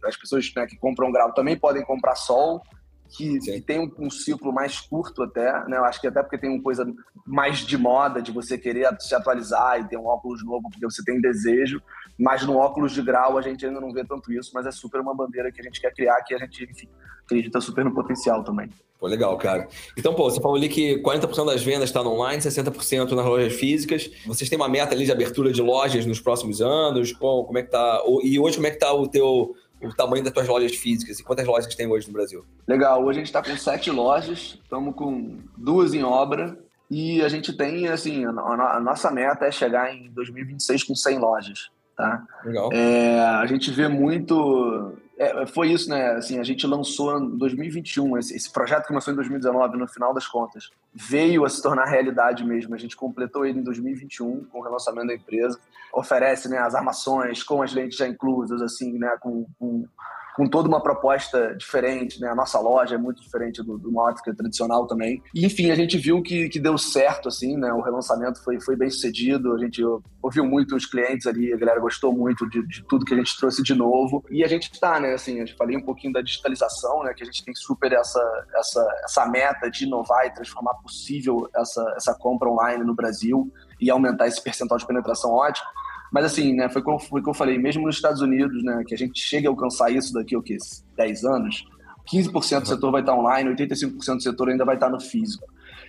As 0.05 0.17
pessoas 0.17 0.51
né, 0.57 0.67
que 0.67 0.77
compram 0.77 1.13
grau 1.13 1.33
também 1.33 1.57
podem 1.57 1.85
comprar 1.85 2.15
sol, 2.15 2.63
que, 3.09 3.38
que, 3.38 3.61
tem 3.61 3.79
um, 3.79 3.90
um, 3.99 4.11
ciclo 4.11 4.53
mais 4.53 4.81
curto 4.81 5.23
até, 5.23 5.67
né? 5.69 5.77
Eu 5.77 5.85
acho 5.85 6.01
que 6.01 6.07
até 6.07 6.23
porque 6.23 6.38
tem 6.38 6.51
uma 6.51 6.62
coisa 6.62 6.87
mais 7.27 7.59
de 7.59 7.77
moda, 7.77 8.21
de 8.21 8.33
você 8.33 8.59
querer 8.59 8.88
se 9.01 9.14
atualizar 9.14 9.81
e 9.81 9.88
ter 9.88 9.97
um 9.97 10.07
óculos 10.07 10.45
novo 10.45 10.69
porque 10.71 10.85
você 10.85 11.05
tem 11.05 11.21
desejo. 11.21 11.81
Mas 12.19 12.45
no 12.45 12.57
óculos 12.57 12.93
de 12.93 13.03
grau 13.03 13.38
a 13.38 13.43
gente 13.43 13.67
ainda 13.67 13.81
não 13.81 13.93
vê 13.93 14.05
tanto 14.05 14.33
isso, 14.33 14.51
mas 14.55 14.67
é 14.67 14.71
super 14.71 15.01
uma 15.01 15.14
bandeira 15.14 15.51
que 15.51 15.61
a 15.61 15.64
gente 15.64 15.81
quer 15.81 15.93
criar, 15.93 16.23
que 16.23 16.35
a 16.35 16.38
gente, 16.38 16.64
enfim, 16.64 16.88
acredita 17.25 17.61
super 17.61 17.85
no 17.85 17.95
potencial 17.95 18.45
também. 18.45 18.71
Pô, 18.99 19.09
legal, 19.09 19.37
cara. 19.37 19.69
Então, 19.99 20.14
pô, 20.14 20.31
você 20.31 20.40
falou 20.40 20.57
ali 20.57 20.69
que 20.69 21.03
40% 21.03 21.47
das 21.47 21.62
vendas 21.62 21.90
está 21.90 22.03
no 22.03 22.12
online, 22.12 22.40
60% 22.40 23.11
nas 23.11 23.27
lojas 23.27 23.53
físicas. 23.53 24.11
Vocês 24.25 24.49
têm 24.49 24.57
uma 24.57 24.69
meta 24.69 24.95
ali 24.95 25.05
de 25.05 25.12
abertura 25.12 25.53
de 25.53 25.61
lojas 25.61 26.07
nos 26.07 26.21
próximos 26.21 26.62
anos? 26.62 27.12
Como, 27.12 27.45
como 27.45 27.59
é 27.59 27.62
que 27.62 27.71
tá? 27.71 28.03
E 28.23 28.38
hoje, 28.38 28.57
como 28.57 28.67
é 28.67 28.71
que 28.71 28.79
tá 28.79 28.93
o 28.93 29.09
teu 29.09 29.55
o 29.87 29.94
tamanho 29.94 30.25
das 30.25 30.33
tuas 30.33 30.49
lojas 30.49 30.75
físicas 30.75 31.18
e 31.18 31.25
quantas 31.25 31.47
lojas 31.47 31.75
tem 31.75 31.87
hoje 31.87 32.07
no 32.07 32.12
Brasil? 32.12 32.44
Legal, 32.66 33.03
hoje 33.03 33.18
a 33.18 33.20
gente 33.20 33.27
está 33.27 33.42
com 33.42 33.57
sete 33.57 33.90
lojas, 33.90 34.59
estamos 34.62 34.94
com 34.94 35.38
duas 35.57 35.94
em 35.94 36.03
obra 36.03 36.59
e 36.90 37.23
a 37.23 37.29
gente 37.29 37.53
tem, 37.53 37.88
assim, 37.88 38.25
a, 38.25 38.81
nossa 38.81 39.11
meta 39.11 39.47
é 39.47 39.51
chegar 39.51 39.94
em 39.94 40.11
2026 40.11 40.85
com 40.85 40.94
100 40.94 41.18
lojas. 41.18 41.70
Tá? 41.97 42.25
Legal. 42.44 42.70
É, 42.73 43.20
a 43.20 43.47
gente 43.47 43.70
vê 43.70 43.88
muito. 43.88 44.92
É, 45.16 45.46
foi 45.46 45.70
isso, 45.70 45.88
né? 45.88 46.12
Assim, 46.12 46.40
a 46.40 46.42
gente 46.42 46.66
lançou 46.66 47.18
em 47.18 47.37
2021, 47.37 48.18
esse, 48.18 48.35
esse 48.35 48.53
projeto 48.53 48.88
começou 48.88 49.12
em 49.12 49.16
2019, 49.16 49.77
no 49.77 49.87
final 49.87 50.12
das 50.12 50.27
contas. 50.27 50.70
Veio 50.92 51.44
a 51.44 51.48
se 51.48 51.62
tornar 51.62 51.85
realidade 51.85 52.44
mesmo. 52.44 52.74
A 52.74 52.79
gente 52.79 52.96
completou 52.96 53.46
ele 53.46 53.61
em 53.61 53.62
2021 53.62 54.44
com 54.46 54.59
o 54.59 54.62
relançamento 54.62 55.07
da 55.07 55.14
empresa. 55.14 55.59
Oferece 55.92 56.48
né, 56.48 56.59
as 56.59 56.74
armações 56.74 57.42
com 57.42 57.62
as 57.62 57.72
lentes 57.72 57.96
já 57.96 58.09
inclusas, 58.09 58.61
assim, 58.61 58.98
né? 58.98 59.16
Com, 59.20 59.46
com 59.59 59.87
com 60.35 60.49
toda 60.49 60.68
uma 60.68 60.83
proposta 60.83 61.55
diferente, 61.57 62.20
né? 62.20 62.29
A 62.29 62.35
nossa 62.35 62.59
loja 62.59 62.97
é 62.97 62.99
muito 62.99 63.23
diferente 63.23 63.62
do, 63.62 63.79
do 63.79 63.88
uma 63.88 64.03
ótica 64.03 64.35
tradicional 64.35 64.87
também. 64.87 65.23
E, 65.33 65.47
enfim, 65.47 65.70
a 65.70 65.77
gente 65.77 65.97
viu 65.97 66.20
que, 66.23 66.49
que 66.49 66.59
deu 66.59 66.77
certo, 66.77 67.29
assim, 67.29 67.57
né? 67.57 67.73
O 67.73 67.81
relançamento 67.81 68.42
foi, 68.42 68.61
foi 68.61 68.75
bem 68.75 68.90
sucedido, 68.90 69.55
a 69.55 69.59
gente 69.59 69.81
ouviu 70.20 70.44
muito 70.44 70.75
os 70.75 70.87
clientes 70.87 71.27
ali, 71.29 71.53
a 71.53 71.57
galera 71.57 71.79
gostou 71.79 72.12
muito 72.12 72.49
de, 72.51 72.66
de 72.66 72.83
tudo 72.88 73.05
que 73.05 73.14
a 73.14 73.16
gente 73.16 73.37
trouxe 73.38 73.62
de 73.62 73.75
novo. 73.75 74.25
E 74.29 74.42
a 74.42 74.49
gente 74.49 74.73
está, 74.73 74.99
né? 74.99 75.14
Assim, 75.14 75.38
eu 75.38 75.47
falei 75.57 75.77
um 75.77 75.85
pouquinho 75.85 76.12
da 76.12 76.20
digitalização, 76.20 77.05
né? 77.05 77.14
Que 77.14 77.23
a 77.23 77.27
gente 77.27 77.44
tem 77.44 77.55
super 77.55 77.92
essa, 77.92 78.47
essa, 78.57 79.01
essa 79.05 79.27
meta 79.27 79.70
de 79.70 79.85
inovar 79.85 80.27
e 80.27 80.35
transformar 80.35 80.75
possível 80.75 81.49
essa, 81.55 81.94
essa 81.97 82.14
compra 82.14 82.49
online 82.49 82.83
no 82.83 82.94
Brasil 82.94 83.53
e 83.81 83.88
aumentar 83.88 84.27
esse 84.27 84.42
percentual 84.42 84.79
de 84.79 84.87
penetração 84.87 85.31
ótica. 85.31 85.68
Mas 86.14 86.27
assim, 86.27 86.55
né, 86.55 86.68
foi 86.68 86.81
como, 86.81 86.96
foi 86.96 87.20
como 87.20 87.33
eu 87.33 87.35
falei, 87.37 87.59
mesmo 87.59 87.85
nos 87.85 87.96
Estados 87.96 88.20
Unidos, 88.20 88.62
né, 88.62 88.85
que 88.87 88.94
a 88.94 88.96
gente 88.96 89.18
chega 89.18 89.48
a 89.48 89.50
alcançar 89.50 89.90
isso 89.90 90.14
daqui, 90.14 90.37
o 90.37 90.42
quê? 90.42 90.57
10 90.96 91.24
anos, 91.24 91.66
15% 92.09 92.61
do 92.61 92.68
setor 92.68 92.92
vai 92.92 93.00
estar 93.00 93.16
online, 93.16 93.50
85% 93.50 94.16
do 94.18 94.22
setor 94.22 94.48
ainda 94.48 94.64
vai 94.64 94.77
estar 94.77 94.88
no 94.88 95.00
físico. 95.00 95.44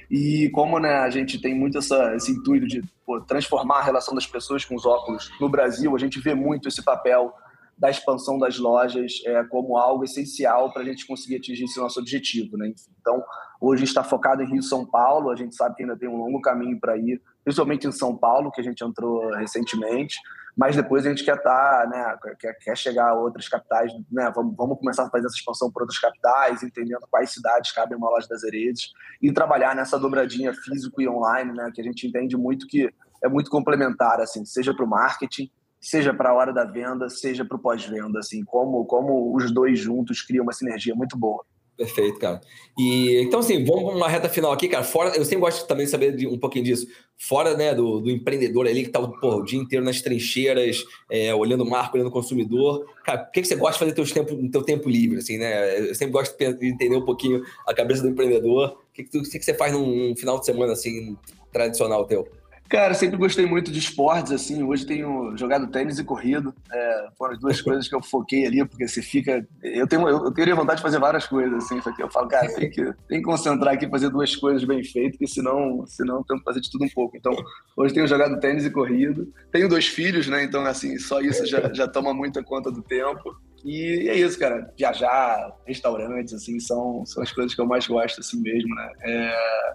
E 0.10 0.50
como 0.50 0.80
né, 0.80 0.96
a 0.96 1.12
gente 1.12 1.40
tem 1.40 1.54
muito 1.54 1.78
essa, 1.78 2.16
esse 2.16 2.32
intuito 2.32 2.66
de 2.66 2.82
pô, 3.06 3.22
transformar 3.22 3.78
a 3.78 3.84
relação 3.84 4.16
das 4.16 4.26
pessoas 4.26 4.66
com 4.66 4.74
os 4.74 4.84
óculos 4.84 5.32
no 5.40 5.48
Brasil, 5.48 5.96
a 5.96 6.00
gente 6.00 6.20
vê 6.20 6.34
muito 6.34 6.70
esse 6.70 6.84
papel 6.84 7.32
da 7.78 7.92
expansão 7.92 8.40
das 8.40 8.58
lojas 8.58 9.22
é, 9.28 9.44
como 9.44 9.78
algo 9.78 10.04
essencial 10.04 10.74
para 10.74 10.82
a 10.82 10.86
gente 10.86 11.06
conseguir 11.06 11.36
atingir 11.36 11.66
esse 11.66 11.80
nosso 11.80 12.00
objetivo. 12.00 12.58
Né? 12.58 12.74
Então, 13.00 13.22
hoje 13.62 13.84
está 13.84 14.04
focado 14.04 14.42
em 14.42 14.48
Rio 14.48 14.60
e 14.60 14.64
São 14.64 14.88
Paulo, 14.88 15.30
a 15.30 15.36
gente 15.36 15.56
sabe 15.56 15.76
que 15.76 15.84
ainda 15.84 15.96
tem 15.96 16.10
um 16.10 16.18
longo 16.18 16.42
caminho 16.42 16.80
para 16.80 16.98
ir, 16.98 17.22
principalmente 17.46 17.88
em 17.88 17.92
São 17.92 18.18
Paulo, 18.18 18.52
que 18.52 18.60
a 18.60 18.64
gente 18.64 18.84
entrou 18.84 19.30
recentemente, 19.36 20.16
mas 20.58 20.76
depois 20.76 21.06
a 21.06 21.10
gente 21.10 21.24
quer 21.24 21.36
estar, 21.36 21.84
tá, 21.84 21.88
né, 21.88 22.18
quer, 22.40 22.54
quer 22.56 22.76
chegar 22.76 23.10
a 23.10 23.14
outras 23.14 23.48
capitais, 23.48 23.92
né, 24.12 24.32
vamos, 24.36 24.56
vamos 24.58 24.80
começar 24.80 25.06
a 25.06 25.10
fazer 25.10 25.28
essa 25.28 25.36
expansão 25.36 25.72
por 25.72 25.84
outras 25.84 26.00
capitais, 26.00 26.64
entendendo 26.64 27.06
quais 27.12 27.32
cidades 27.32 27.72
cabem 27.72 27.98
uma 27.98 28.10
loja 28.10 28.28
das 28.28 28.44
Heredes 28.44 28.92
e 29.22 29.32
trabalhar 29.32 29.76
nessa 29.76 30.00
dobradinha 30.00 30.54
físico 30.54 31.02
e 31.02 31.08
online, 31.08 31.54
né, 31.54 31.72
que 31.74 31.82
a 31.82 31.84
gente 31.84 32.08
entende 32.08 32.36
muito 32.36 32.66
que 32.68 32.92
é 33.24 33.30
muito 33.30 33.50
complementar, 33.52 34.20
assim, 34.20 34.44
seja 34.44 34.74
para 34.74 34.86
o 34.86 34.90
marketing, 34.90 35.50
seja 35.80 36.14
para 36.14 36.32
a 36.32 36.34
hora 36.34 36.52
da 36.52 36.64
venda, 36.64 37.10
seja 37.10 37.46
para 37.46 37.58
o 37.58 37.60
pós-venda, 37.60 38.20
assim, 38.20 38.44
como, 38.44 38.86
como 38.86 39.36
os 39.36 39.52
dois 39.52 39.78
juntos 39.78 40.22
criam 40.22 40.44
uma 40.44 40.54
sinergia 40.54 40.96
muito 40.96 41.16
boa. 41.18 41.46
Perfeito, 41.78 42.18
cara. 42.20 42.40
E 42.78 43.22
então, 43.22 43.42
assim, 43.42 43.64
vamos 43.66 43.84
para 43.84 43.96
uma 43.96 44.08
reta 44.08 44.30
final 44.30 44.52
aqui, 44.52 44.70
cara. 44.70 44.84
Fora, 44.84 45.10
eu 45.16 45.26
sempre 45.26 45.42
gosto 45.42 45.68
também 45.68 45.86
de 45.86 45.92
saber 45.92 46.16
de, 46.16 46.26
um 46.26 46.38
pouquinho 46.38 46.64
disso. 46.64 46.88
Fora 47.18 47.56
né, 47.56 47.76
do, 47.76 48.00
do 48.00 48.10
empreendedor 48.10 48.66
ali 48.66 48.84
que 48.84 48.90
tá 48.90 49.06
porra, 49.06 49.38
o 49.38 49.44
dia 49.44 49.60
inteiro 49.60 49.84
nas 49.84 50.02
trincheiras, 50.02 50.86
é, 51.10 51.36
olhando 51.36 51.64
o 51.66 51.70
marco, 51.70 51.98
olhando 51.98 52.08
o 52.08 52.12
consumidor. 52.12 52.86
Cara, 53.04 53.28
o 53.28 53.32
que, 53.32 53.42
que 53.42 53.48
você 53.48 53.56
gosta 53.58 53.74
de 53.74 53.80
fazer 53.80 53.94
teu 53.94 54.06
tempo, 54.14 54.42
no 54.42 54.50
teu 54.50 54.64
tempo 54.64 54.90
livre, 54.90 55.18
assim, 55.18 55.38
né? 55.38 55.90
Eu 55.90 55.96
sempre 55.96 56.14
gosto 56.14 56.38
de 56.38 56.68
entender 56.68 56.96
um 56.96 57.06
pouquinho 57.06 57.44
a 57.68 57.74
cabeça 57.74 58.02
do 58.02 58.10
empreendedor. 58.10 58.78
O 58.90 58.94
que, 58.94 59.04
que, 59.04 59.10
tu, 59.12 59.22
que, 59.22 59.38
que 59.38 59.44
você 59.44 59.54
faz 59.54 59.74
num 59.74 60.16
final 60.16 60.40
de 60.40 60.46
semana, 60.46 60.72
assim, 60.72 61.18
tradicional 61.52 62.06
teu? 62.06 62.26
Cara, 62.68 62.96
sempre 62.96 63.18
gostei 63.18 63.46
muito 63.46 63.72
de 63.72 63.78
esportes, 63.78 64.32
assim. 64.32 64.64
Hoje 64.64 64.88
tenho 64.88 65.38
jogado 65.38 65.68
tênis 65.68 66.00
e 66.00 66.04
corrido. 66.04 66.54
É, 66.72 67.08
foram 67.16 67.34
as 67.34 67.40
duas 67.40 67.62
coisas 67.62 67.88
que 67.88 67.96
eu 67.96 68.02
foquei 68.02 68.46
ali, 68.46 68.66
porque 68.66 68.88
você 68.88 69.02
fica. 69.04 69.48
Eu 69.62 69.88
tenho, 69.88 70.08
eu, 70.10 70.26
eu 70.26 70.32
teria 70.32 70.56
vontade 70.56 70.78
de 70.78 70.84
fazer 70.84 71.00
várias 71.00 71.28
coisas, 71.28 71.64
assim. 71.64 71.80
Só 71.82 71.92
que 71.92 72.02
eu 72.02 72.10
falo, 72.10 72.28
cara, 72.28 72.48
tem 72.54 72.70
que, 72.70 72.84
tem 73.08 73.20
que 73.20 73.24
concentrar 73.24 73.76
aqui 73.76 73.88
fazer 73.88 74.10
duas 74.10 74.36
coisas 74.36 74.64
bem 74.64 74.84
feitas, 74.84 75.12
porque 75.12 75.28
senão, 75.28 75.86
senão 75.86 76.24
tenho 76.24 76.40
que 76.40 76.46
fazer 76.46 76.60
de 76.60 76.72
tudo 76.72 76.86
um 76.86 76.90
pouco. 76.90 77.16
Então, 77.16 77.34
hoje 77.78 77.94
tenho 77.94 78.08
jogado 78.08 78.40
tênis 78.40 78.66
e 78.66 78.72
corrido. 78.72 79.32
Tenho 79.52 79.70
dois 79.70 79.88
filhos, 79.88 80.28
né? 80.28 80.44
Então, 80.44 80.66
assim, 80.66 80.98
só 80.98 81.22
isso 81.22 81.46
já, 81.46 81.70
já 81.72 81.88
toma 81.88 82.16
muita 82.16 82.44
conta 82.44 82.72
do 82.72 82.82
tempo. 82.82 83.36
E 83.64 84.10
é 84.10 84.16
isso, 84.16 84.40
cara. 84.40 84.72
Viajar, 84.76 85.52
restaurantes, 85.68 86.34
assim, 86.34 86.60
são, 86.60 87.06
são 87.06 87.22
as 87.22 87.32
coisas 87.32 87.54
que 87.54 87.62
eu 87.62 87.68
mais 87.68 87.86
gosto, 87.86 88.22
assim 88.22 88.42
mesmo, 88.42 88.74
né? 88.74 88.92
É... 89.04 89.74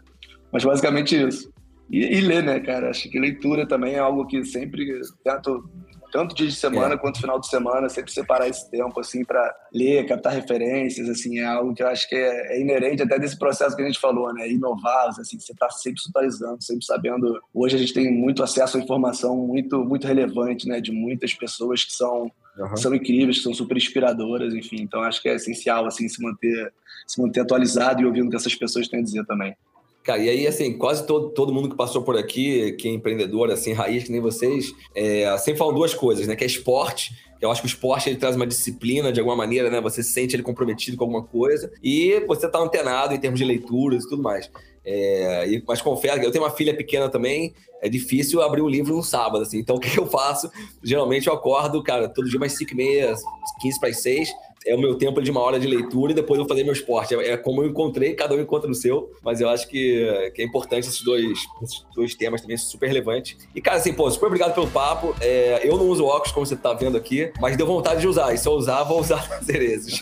Mas 0.53 0.65
basicamente 0.65 1.15
isso. 1.15 1.53
E, 1.91 2.19
e, 2.19 2.21
ler, 2.21 2.43
né, 2.43 2.61
cara? 2.61 2.91
Acho 2.91 3.11
que 3.11 3.19
leitura 3.19 3.67
também 3.67 3.95
é 3.95 3.99
algo 3.99 4.25
que 4.25 4.45
sempre, 4.45 5.01
tanto, 5.25 5.69
tanto 6.13 6.37
dia 6.37 6.47
de 6.47 6.55
semana 6.55 6.95
é. 6.95 6.97
quanto 6.97 7.21
final 7.21 7.41
de 7.41 7.49
semana, 7.49 7.89
sempre 7.89 8.13
separar 8.13 8.49
esse 8.49 8.71
tempo, 8.71 9.01
assim, 9.01 9.25
para 9.25 9.53
ler, 9.75 10.07
captar 10.07 10.33
referências, 10.33 11.09
assim, 11.09 11.41
é 11.41 11.45
algo 11.45 11.75
que 11.75 11.83
eu 11.83 11.89
acho 11.89 12.09
que 12.09 12.15
é, 12.15 12.55
é, 12.55 12.61
inerente 12.61 13.03
até 13.03 13.19
desse 13.19 13.37
processo 13.37 13.75
que 13.75 13.83
a 13.83 13.87
gente 13.87 13.99
falou, 13.99 14.33
né? 14.33 14.49
Inovar, 14.49 15.09
assim, 15.09 15.39
você 15.39 15.53
tá 15.55 15.69
sempre 15.71 16.01
se 16.01 16.09
atualizando, 16.11 16.63
sempre 16.63 16.85
sabendo. 16.85 17.41
Hoje 17.53 17.75
a 17.75 17.79
gente 17.79 17.93
tem 17.93 18.13
muito 18.13 18.43
acesso 18.43 18.77
à 18.77 18.81
informação 18.81 19.37
muito, 19.37 19.85
muito 19.85 20.07
relevante, 20.07 20.69
né? 20.69 20.81
De 20.81 20.93
muitas 20.93 21.35
pessoas 21.35 21.83
que 21.83 21.93
são, 21.93 22.31
uhum. 22.57 22.77
são 22.77 22.95
incríveis, 22.95 23.39
que 23.39 23.43
são 23.43 23.55
super 23.55 23.77
inspiradoras, 23.77 24.55
enfim. 24.55 24.77
Então 24.81 25.03
acho 25.03 25.21
que 25.21 25.29
é 25.29 25.35
essencial, 25.35 25.87
assim, 25.87 26.09
se 26.09 26.23
manter, 26.23 26.73
se 27.05 27.21
manter 27.21 27.41
atualizado 27.41 28.01
e 28.01 28.07
ouvindo 28.07 28.29
o 28.29 28.31
que 28.31 28.37
essas 28.37 28.55
pessoas 28.55 28.87
têm 28.87 29.01
a 29.01 29.03
dizer 29.03 29.27
também. 29.27 29.57
Cara, 30.03 30.19
e 30.19 30.29
aí, 30.31 30.47
assim, 30.47 30.77
quase 30.79 31.07
todo, 31.07 31.31
todo 31.31 31.53
mundo 31.53 31.69
que 31.69 31.77
passou 31.77 32.03
por 32.03 32.17
aqui, 32.17 32.73
que 32.73 32.89
é 32.89 32.91
empreendedor, 32.91 33.51
assim, 33.51 33.73
raiz, 33.73 34.05
que 34.05 34.11
nem 34.11 34.21
vocês, 34.21 34.73
é, 34.95 35.37
sempre 35.39 35.59
falam 35.59 35.75
duas 35.75 35.95
coisas, 35.95 36.27
né? 36.27 36.35
Que 36.35 36.45
é 36.45 36.47
esporte, 36.47 37.13
eu 37.41 37.51
acho 37.51 37.63
que 37.63 37.67
o 37.67 37.69
esporte 37.69 38.09
ele 38.09 38.19
traz 38.19 38.37
uma 38.37 38.47
disciplina 38.47 39.11
de 39.11 39.19
alguma 39.19 39.37
maneira, 39.37 39.71
né? 39.71 39.81
Você 39.81 40.03
se 40.03 40.13
sente 40.13 40.37
ele 40.37 40.43
comprometido 40.43 40.97
com 40.97 41.05
alguma 41.05 41.23
coisa 41.23 41.73
e 41.83 42.21
você 42.27 42.47
tá 42.49 42.59
antenado 42.59 43.15
em 43.15 43.19
termos 43.19 43.39
de 43.39 43.47
leituras 43.47 44.05
e 44.05 44.09
tudo 44.09 44.23
mais. 44.23 44.51
É, 44.85 45.49
e, 45.49 45.63
mas 45.67 45.81
confesso, 45.81 46.19
eu 46.19 46.31
tenho 46.31 46.45
uma 46.45 46.51
filha 46.51 46.77
pequena 46.77 47.09
também, 47.09 47.55
é 47.81 47.89
difícil 47.89 48.43
abrir 48.43 48.61
um 48.61 48.69
livro 48.69 48.95
no 48.95 49.03
sábado, 49.03 49.43
assim. 49.43 49.59
Então, 49.59 49.77
o 49.77 49.81
que 49.81 49.99
eu 49.99 50.07
faço? 50.07 50.51
Geralmente 50.83 51.29
eu 51.29 51.33
acordo, 51.33 51.83
cara, 51.83 52.09
todo 52.09 52.29
dia 52.29 52.39
mais 52.39 52.53
5 52.53 52.73
e 52.73 52.77
meia, 52.77 53.15
15 53.63 53.81
para 53.81 53.89
as 53.89 54.03
6, 54.03 54.31
é 54.67 54.75
o 54.75 54.79
meu 54.79 54.95
tempo 54.97 55.23
de 55.23 55.31
uma 55.31 55.41
hora 55.41 55.59
de 55.59 55.67
leitura 55.67 56.13
e 56.13 56.15
depois 56.15 56.39
eu 56.39 56.45
vou 56.45 56.49
fazer 56.49 56.65
meu 56.65 56.73
esporte. 56.73 57.15
É, 57.15 57.33
é, 57.33 57.37
como 57.37 57.63
eu 57.63 57.69
encontrei, 57.69 58.15
cada 58.15 58.35
um 58.35 58.41
encontra 58.41 58.69
no 58.69 58.75
seu, 58.75 59.11
mas 59.23 59.41
eu 59.41 59.49
acho 59.49 59.69
que, 59.69 60.33
que 60.35 60.43
é 60.43 60.45
importante 60.45 60.89
esses 60.89 61.03
dois, 61.03 61.39
esses 61.63 61.85
dois 61.95 62.15
temas 62.15 62.41
também, 62.41 62.57
super 62.57 62.87
relevante. 62.87 63.39
E, 63.55 63.61
cara, 63.61 63.79
assim, 63.79 63.93
pô, 63.93 64.11
super 64.11 64.27
obrigado 64.27 64.55
pelo 64.55 64.69
papo. 64.69 65.15
É, 65.21 65.67
eu 65.67 65.77
não 65.77 65.87
uso 65.89 66.05
óculos, 66.05 66.33
como 66.33 66.45
você 66.45 66.57
tá 66.57 66.73
vendo 66.75 66.97
aqui, 66.97 67.33
mas 67.41 67.57
deu 67.57 67.67
vontade 67.67 68.01
de 68.01 68.09
usar. 68.09 68.33
E 68.35 68.39
se 68.39 68.47
eu 68.47 68.53
usar, 68.53 68.83
vou 68.85 69.01
usar 69.01 69.29
nas 69.31 69.45
cerezas. 69.45 70.01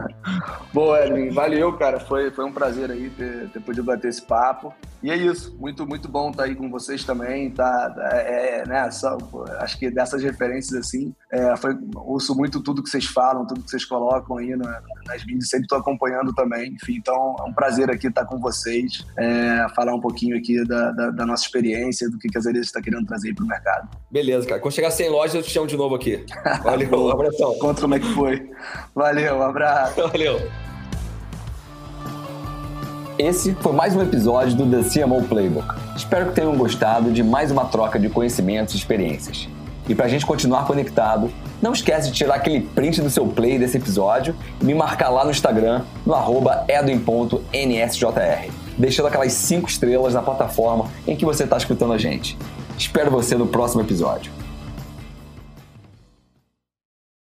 Boa, 0.72 1.04
Edwin. 1.04 1.30
Valeu, 1.30 1.72
cara. 1.72 1.98
Foi, 1.98 2.30
foi 2.30 2.44
um 2.44 2.52
prazer 2.52 2.90
aí 2.90 3.10
ter, 3.10 3.50
ter 3.50 3.60
podido 3.60 3.84
bater 3.84 4.08
esse 4.08 4.22
papo. 4.22 4.72
E 5.02 5.10
é 5.10 5.16
isso. 5.16 5.56
Muito, 5.58 5.86
muito 5.86 6.08
bom 6.08 6.30
estar 6.30 6.44
tá 6.44 6.48
aí 6.48 6.54
com 6.54 6.70
vocês 6.70 7.04
também. 7.04 7.50
Tá, 7.50 7.94
é, 8.12 8.60
é, 8.60 8.66
né, 8.66 8.90
só, 8.90 9.16
pô, 9.16 9.44
acho 9.58 9.78
que 9.78 9.90
dessas 9.90 10.22
referências, 10.22 10.78
assim, 10.78 11.12
é, 11.32 11.56
foi, 11.56 11.76
ouço 11.94 12.34
muito 12.34 12.60
tudo 12.60 12.82
que 12.82 12.90
vocês 12.90 13.06
falam, 13.06 13.46
tudo 13.46 13.62
que 13.62 13.70
vocês 13.70 13.84
colocam 13.84 14.38
aí 14.38 14.56
na, 14.56 14.82
nas 15.06 15.24
mídias. 15.24 15.48
Sempre 15.48 15.66
estou 15.66 15.78
acompanhando 15.78 16.34
também. 16.34 16.72
Enfim, 16.72 16.96
então 16.96 17.36
é 17.38 17.42
um 17.44 17.52
prazer 17.52 17.88
aqui 17.88 18.08
estar 18.08 18.24
com 18.24 18.40
vocês, 18.40 19.06
é, 19.16 19.64
falar 19.76 19.94
um 19.94 20.00
pouquinho 20.00 20.36
aqui 20.36 20.64
da, 20.66 20.90
da, 20.90 21.10
da, 21.10 21.26
nossa 21.26 21.44
experiência, 21.44 22.10
do 22.10 22.18
que, 22.18 22.28
que 22.28 22.36
a 22.36 22.40
Zereza 22.40 22.64
está 22.64 22.82
querendo 22.82 23.06
trazer 23.06 23.32
para 23.32 23.44
o 23.44 23.46
mercado. 23.46 23.88
Beleza, 24.10 24.46
cara. 24.48 24.60
Quando 24.60 24.74
chegar 24.74 24.90
100 24.90 25.10
lojas, 25.10 25.34
eu 25.36 25.42
te 25.42 25.50
chamo 25.50 25.68
de 25.68 25.76
novo 25.76 25.94
aqui. 25.94 26.24
Valeu, 26.64 26.90
um 27.06 27.10
abração. 27.10 27.56
Conta 27.58 27.80
como 27.80 27.94
é 27.94 28.00
que 28.00 28.12
foi. 28.12 28.50
Valeu, 28.92 29.36
um 29.36 29.42
abraço. 29.42 29.94
Valeu. 30.10 30.40
Esse 33.16 33.54
foi 33.56 33.72
mais 33.72 33.94
um 33.94 34.02
episódio 34.02 34.56
do 34.56 34.68
The 34.68 34.88
CMO 34.88 35.22
Playbook. 35.28 35.68
Espero 35.94 36.30
que 36.30 36.34
tenham 36.34 36.56
gostado 36.56 37.12
de 37.12 37.22
mais 37.22 37.52
uma 37.52 37.66
troca 37.66 38.00
de 38.00 38.08
conhecimentos 38.08 38.74
e 38.74 38.78
experiências. 38.78 39.46
E 39.90 39.94
para 39.94 40.06
a 40.06 40.08
gente 40.08 40.24
continuar 40.24 40.66
conectado, 40.68 41.32
não 41.60 41.72
esquece 41.72 42.12
de 42.12 42.14
tirar 42.14 42.36
aquele 42.36 42.60
print 42.60 43.00
do 43.00 43.10
seu 43.10 43.26
play 43.26 43.58
desse 43.58 43.76
episódio 43.76 44.36
e 44.62 44.64
me 44.64 44.72
marcar 44.72 45.08
lá 45.08 45.24
no 45.24 45.32
Instagram, 45.32 45.82
no 46.06 46.14
arroba 46.14 46.64
deixando 48.78 49.08
aquelas 49.08 49.32
5 49.32 49.68
estrelas 49.68 50.14
na 50.14 50.22
plataforma 50.22 50.84
em 51.08 51.16
que 51.16 51.24
você 51.24 51.42
está 51.42 51.56
escutando 51.56 51.92
a 51.92 51.98
gente. 51.98 52.38
Espero 52.78 53.10
você 53.10 53.34
no 53.34 53.48
próximo 53.48 53.82
episódio. 53.82 54.30